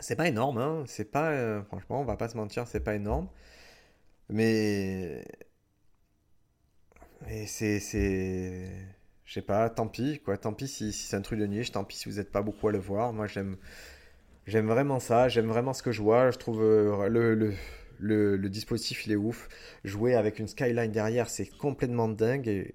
[0.00, 0.84] C'est pas énorme, hein.
[0.86, 3.28] c'est pas, euh, franchement, on va pas se mentir, c'est pas énorme.
[4.28, 5.24] Mais,
[7.26, 8.70] mais c'est, c'est,
[9.24, 10.36] je sais pas, tant pis, quoi.
[10.36, 12.42] Tant pis si, si c'est un truc de niche, tant pis si vous n'êtes pas
[12.42, 13.12] beaucoup à le voir.
[13.12, 13.56] Moi j'aime,
[14.46, 16.30] J'aime vraiment ça, j'aime vraiment ce que je vois.
[16.30, 19.48] Je trouve euh, le, le, le, dispositif, il est ouf.
[19.84, 22.48] Jouer avec une skyline derrière, c'est complètement dingue.
[22.48, 22.74] Et,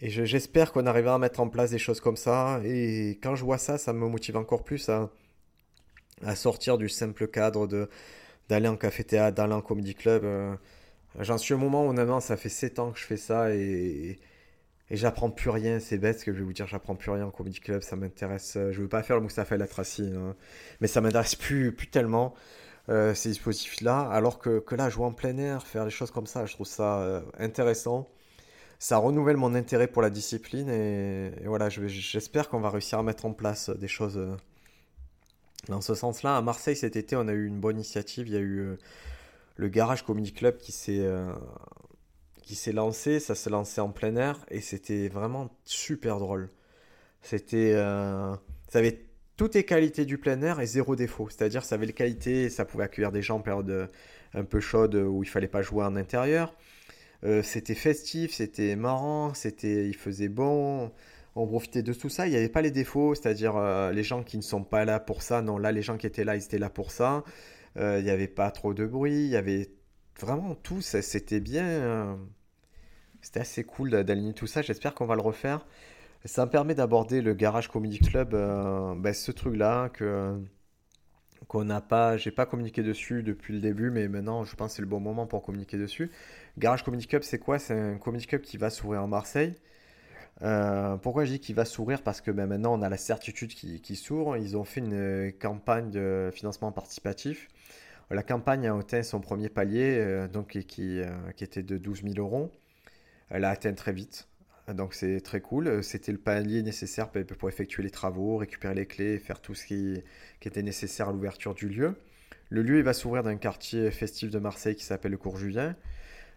[0.00, 2.60] j'espère qu'on arrivera à mettre en place des choses comme ça.
[2.64, 5.10] Et quand je vois ça, ça me motive encore plus à,
[6.22, 7.88] à sortir du simple cadre de
[8.48, 10.24] d'aller en café-théâtre, d'aller en comédie club.
[10.24, 10.54] Euh,
[11.20, 14.20] J'en suis au moment où, honnêtement, ça fait 7 ans que je fais ça et,
[14.90, 15.80] et j'apprends plus rien.
[15.80, 17.82] C'est bête ce que je vais vous dire, j'apprends plus rien en Comedy Club.
[17.82, 18.52] Ça m'intéresse.
[18.54, 20.34] Je veux pas faire le Moustapha et la Tracy, hein.
[20.80, 22.34] mais ça m'intéresse plus, plus tellement.
[22.90, 26.26] Euh, ces dispositifs-là, alors que, que, là, jouer en plein air, faire des choses comme
[26.26, 28.08] ça, je trouve ça euh, intéressant.
[28.78, 33.26] Ça renouvelle mon intérêt pour la discipline et, voilà, j'espère qu'on va réussir à mettre
[33.26, 34.34] en place des choses euh,
[35.68, 36.38] dans ce sens-là.
[36.38, 38.28] À Marseille cet été, on a eu une bonne initiative.
[38.28, 38.78] Il y a eu
[39.56, 41.06] le Garage Comedy Club qui s'est
[42.48, 43.20] qui s'est lancé.
[43.20, 46.50] Ça s'est lancé en plein air et c'était vraiment super drôle.
[47.22, 49.04] C'était, ça avait
[49.36, 51.28] toutes les qualités du plein air et zéro défaut.
[51.28, 53.90] C'est-à-dire, ça avait les qualités, ça pouvait accueillir des gens en période
[54.34, 56.54] un peu chaude où il fallait pas jouer en intérieur.
[57.24, 60.92] Euh, c'était festif, c'était marrant, c'était, il faisait bon.
[61.34, 62.26] On profitait de tout ça.
[62.26, 65.00] Il n'y avait pas les défauts, c'est-à-dire euh, les gens qui ne sont pas là
[65.00, 65.42] pour ça.
[65.42, 67.24] Non, là, les gens qui étaient là, ils étaient là pour ça.
[67.76, 69.24] Euh, il n'y avait pas trop de bruit.
[69.26, 69.70] Il y avait
[70.20, 70.80] vraiment tout.
[70.80, 72.18] C'était bien.
[73.20, 74.62] C'était assez cool d'aligner tout ça.
[74.62, 75.66] J'espère qu'on va le refaire.
[76.24, 80.36] Ça me permet d'aborder le Garage Comedy Club, euh, ben, ce truc-là que
[81.46, 84.76] qu'on n'a pas, j'ai pas communiqué dessus depuis le début, mais maintenant je pense que
[84.76, 86.10] c'est le bon moment pour communiquer dessus.
[86.58, 87.58] Garage Comedy Club, c'est quoi?
[87.58, 89.54] C'est un comedy club qui va s'ouvrir en Marseille.
[90.42, 92.02] Euh, pourquoi je dis qu'il va s'ouvrir?
[92.02, 94.36] Parce que ben, maintenant on a la certitude qu'il s'ouvre.
[94.36, 97.48] Ils ont fait une campagne de financement participatif.
[98.10, 102.14] La campagne a atteint son premier palier, euh, donc qui, qui, était de 12 000
[102.18, 102.50] euros.
[103.30, 104.28] Elle a atteint très vite.
[104.74, 105.82] Donc c'est très cool.
[105.82, 110.02] C'était le palier nécessaire pour effectuer les travaux, récupérer les clés, faire tout ce qui,
[110.42, 111.94] était nécessaire à l'ouverture du lieu.
[112.50, 115.36] Le lieu il va s'ouvrir dans un quartier festif de Marseille qui s'appelle le Cours
[115.36, 115.76] Julien.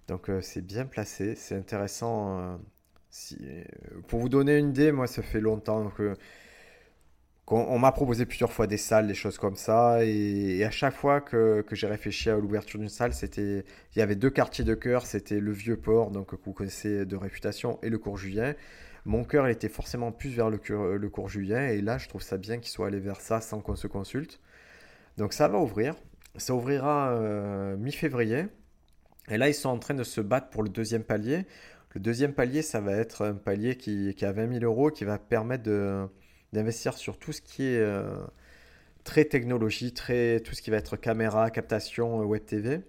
[0.07, 2.39] Donc euh, c'est bien placé, c'est intéressant.
[2.39, 2.55] Euh,
[3.41, 3.63] euh,
[4.07, 6.15] pour vous donner une idée, moi ça fait longtemps que
[7.51, 11.21] on, m'a proposé plusieurs fois des salles, des choses comme ça, et, à chaque fois
[11.21, 15.05] que, j'ai réfléchi à l'ouverture d'une salle, c'était, il y avait deux quartiers de cœur,
[15.05, 18.53] c'était le vieux port, donc que vous connaissez de réputation, et le cours Julien.
[19.05, 22.57] Mon cœur était forcément plus vers le, cours Julien, et là, je trouve ça bien
[22.59, 24.39] qu'il soit allé vers ça sans qu'on se consulte.
[25.17, 25.95] Donc ça va ouvrir,
[26.37, 28.45] ça ouvrira euh, mi-février,
[29.29, 31.45] et là, ils sont en train de se battre pour le deuxième palier.
[31.93, 35.03] Le deuxième palier, ça va être un palier qui, qui a 20 000 euros, qui
[35.03, 36.07] va permettre de
[36.53, 38.15] d'investir sur tout ce qui est euh,
[39.03, 42.81] très technologie, très, tout ce qui va être caméra, captation, euh, web TV.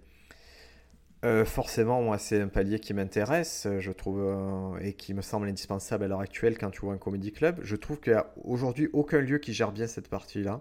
[1.23, 6.03] Euh, forcément, moi, c'est un palier qui m'intéresse, je trouve, et qui me semble indispensable
[6.03, 7.61] à l'heure actuelle quand tu vois un comedy club.
[7.63, 10.59] Je trouve qu'il n'y a aujourd'hui aucun lieu qui gère bien cette partie-là.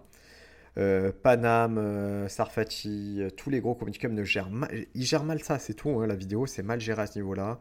[1.25, 5.75] Paname, Sarfati, tous les gros comedy clubs ne gèrent mal, ils gèrent mal ça, c'est
[5.75, 5.91] tout.
[5.91, 7.59] Hein, la vidéo, c'est mal géré à ce niveau-là.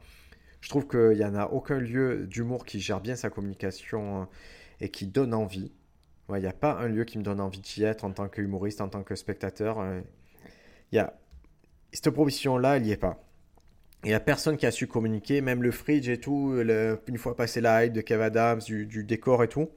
[0.62, 4.28] Je trouve qu'il n'y en a aucun lieu d'humour qui gère bien sa communication
[4.82, 5.72] et qui donne envie.
[6.30, 8.82] Il n'y a pas un lieu qui me donne envie d'y être en tant qu'humoriste,
[8.82, 9.80] en tant que spectateur.
[9.80, 10.02] Euh,
[10.92, 11.14] il y a...
[11.94, 13.22] Cette proposition-là, elle n'y est pas.
[14.04, 16.56] Il n'y a personne qui a su communiquer, même le fridge et tout,
[17.08, 19.70] une fois passé la hype de Kev Adams, du, décor et tout.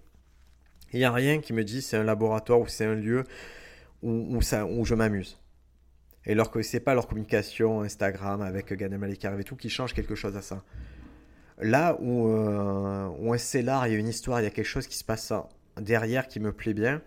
[0.92, 3.24] Il n'y a rien qui me dit c'est un laboratoire ou c'est un lieu
[4.02, 5.40] où, je m'amuse.
[6.24, 9.92] Et alors que c'est pas leur communication Instagram avec Gad Elmaleh et tout qui change
[9.92, 10.62] quelque chose à ça.
[11.60, 14.86] Là où, euh, où un il y a une histoire, il y a quelque chose
[14.86, 15.32] qui se passe
[15.80, 17.00] derrière qui me plaît bien.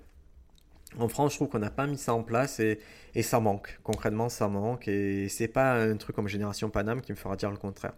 [0.97, 2.79] En France, je trouve qu'on n'a pas mis ça en place et,
[3.21, 3.79] ça manque.
[3.83, 4.87] Concrètement, ça manque.
[4.87, 7.93] Et c'est pas un truc comme Génération Paname qui me fera dire le contraire.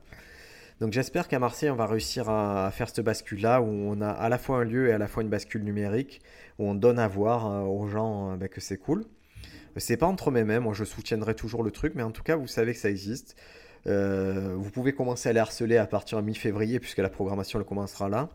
[0.80, 4.30] Donc j'espère qu'à Marseille, on va réussir à faire ce bascule-là où on a à
[4.30, 6.22] la fois un lieu et à la fois une bascule numérique,
[6.58, 9.04] où on donne à voir euh, aux gens euh, bah, que c'est cool.
[9.76, 12.38] C'est pas entre mes mains, moi je soutiendrai toujours le truc, mais en tout cas,
[12.38, 13.36] vous savez que ça existe.
[13.88, 17.66] Euh, vous pouvez commencer à les harceler à partir de mi-février, puisque la programmation elle
[17.66, 18.30] commencera là.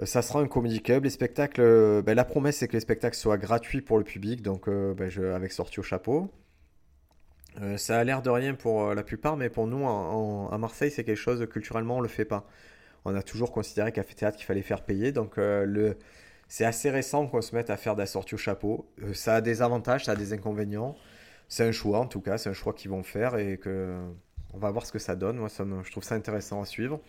[0.00, 1.04] Euh, ça sera un comedy club.
[1.04, 4.42] Les spectacles, euh, ben, la promesse c'est que les spectacles soient gratuits pour le public,
[4.42, 6.30] donc ben, avec sortie au chapeau.
[7.76, 11.16] ça a l'air de rien pour la plupart, mais pour nous, à Marseille, c'est quelque
[11.16, 12.46] chose, culturellement, on le fait pas.
[13.04, 15.12] On a toujours considéré qu'à théâtre, qu'il fallait faire payer.
[15.12, 15.96] Donc, le,
[16.48, 18.86] c'est assez récent qu'on se mette à faire de la sortie au chapeau.
[19.14, 20.96] ça a des avantages, ça a des inconvénients.
[21.48, 23.98] C'est un choix, en tout cas, c'est un choix qu'ils vont faire et que
[24.54, 25.38] on va voir ce que ça donne.
[25.38, 27.00] Moi, ça je trouve ça intéressant à suivre.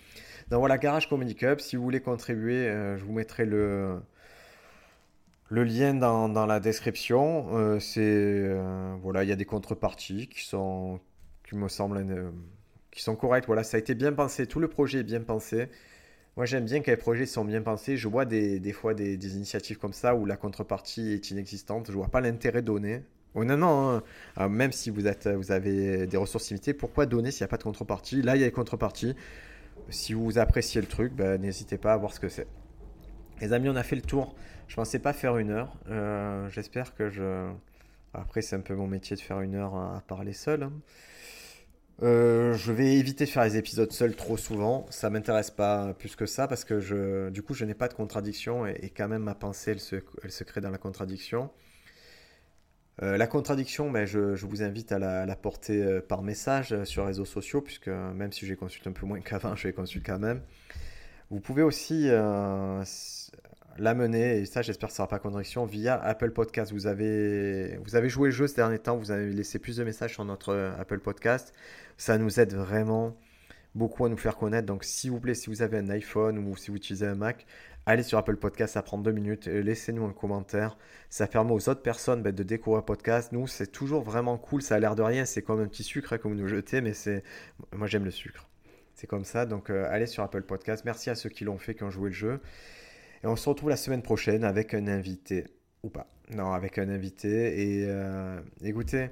[0.49, 1.37] Donc voilà, Garage Comedy.
[1.59, 4.01] Si vous voulez contribuer, euh, je vous mettrai le,
[5.49, 7.55] lien dans, la description.
[7.55, 10.99] Euh, c'est euh, voilà, il y a des contreparties qui sont,
[11.47, 12.31] qui me semblent,
[12.91, 13.47] qui sont correctes.
[13.47, 14.47] Voilà, ça a été bien pensé.
[14.47, 15.69] Tout le projet est bien pensé.
[16.35, 17.95] Moi, j'aime bien quand les projets sont bien pensés.
[17.95, 21.87] Je vois des, des fois des, des, initiatives comme ça où la contrepartie est inexistante.
[21.87, 23.03] Je vois pas l'intérêt donné.
[23.35, 24.03] Oh, hein.
[24.49, 28.21] même si vous, avez des ressources limitées, pourquoi donner s'il n'y a pas de contrepartie?
[28.21, 29.15] Là, il y a des contreparties.
[29.89, 32.47] Si vous appréciez le truc, ben, n'hésitez pas à voir ce que c'est.
[33.41, 34.35] Les amis, on a fait le tour.
[34.67, 35.75] Je pensais pas faire une heure.
[35.89, 37.49] Euh, j'espère que je.
[38.13, 40.63] Après, c'est un peu mon métier de faire une heure à parler seul.
[40.63, 40.71] Hein.
[42.01, 44.85] Euh, je vais éviter de faire les épisodes seuls trop souvent.
[44.91, 47.93] Ça m'intéresse pas plus que ça parce que je, du coup, je n'ai pas de
[47.95, 49.71] contradiction et, quand même ma pensée,
[50.23, 51.49] elle se crée dans la contradiction.
[53.01, 57.07] Euh, la contradiction, ben, je, vous invite à la, porter euh, par message sur les
[57.07, 60.19] réseaux sociaux, puisque même si j'ai consulté un peu moins qu'avant, je les consulte quand
[60.19, 60.41] même.
[61.31, 62.09] Vous pouvez aussi
[63.77, 66.71] l'amener, et ça j'espère que ça ne sera pas contradiction, via Apple Podcast.
[66.71, 69.83] Vous avez, vous avez joué le jeu ces derniers temps, vous avez laissé plus de
[69.83, 71.53] messages sur notre euh, Apple Podcast.
[71.97, 73.15] Ça nous aide vraiment
[73.75, 74.65] beaucoup à nous faire connaître.
[74.65, 77.45] Donc s'il vous plaît, si vous avez un iPhone ou si vous utilisez un Mac,
[77.85, 80.77] allez sur Apple Podcast, ça prend deux minutes, laissez-nous un commentaire.
[81.09, 83.31] Ça permet aux autres personnes ben, de découvrir le podcast.
[83.31, 86.13] Nous, c'est toujours vraiment cool, ça a l'air de rien, c'est comme un petit sucre
[86.13, 87.23] hein, que vous nous jetez, mais c'est
[87.73, 88.47] moi j'aime le sucre.
[88.95, 90.85] C'est comme ça, donc euh, allez sur Apple Podcast.
[90.85, 92.39] Merci à ceux qui l'ont fait, qui ont joué le jeu.
[93.23, 95.45] Et on se retrouve la semaine prochaine avec un invité.
[95.83, 96.07] Ou pas.
[96.29, 97.61] Non, avec un invité.
[97.61, 99.09] Et euh, écoutez,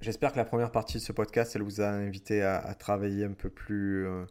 [0.00, 3.32] j'espère que la première partie de ce podcast, elle vous a invité à, travailler un
[3.32, 4.24] peu plus euh,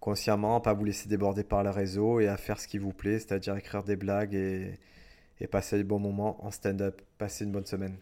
[0.00, 3.18] consciemment, pas vous laisser déborder par le réseau et à faire ce qui vous plaît,
[3.18, 4.78] c'est-à-dire écrire des blagues et,
[5.50, 7.00] passer des bons moments en stand-up.
[7.18, 7.96] Passez une bonne semaine.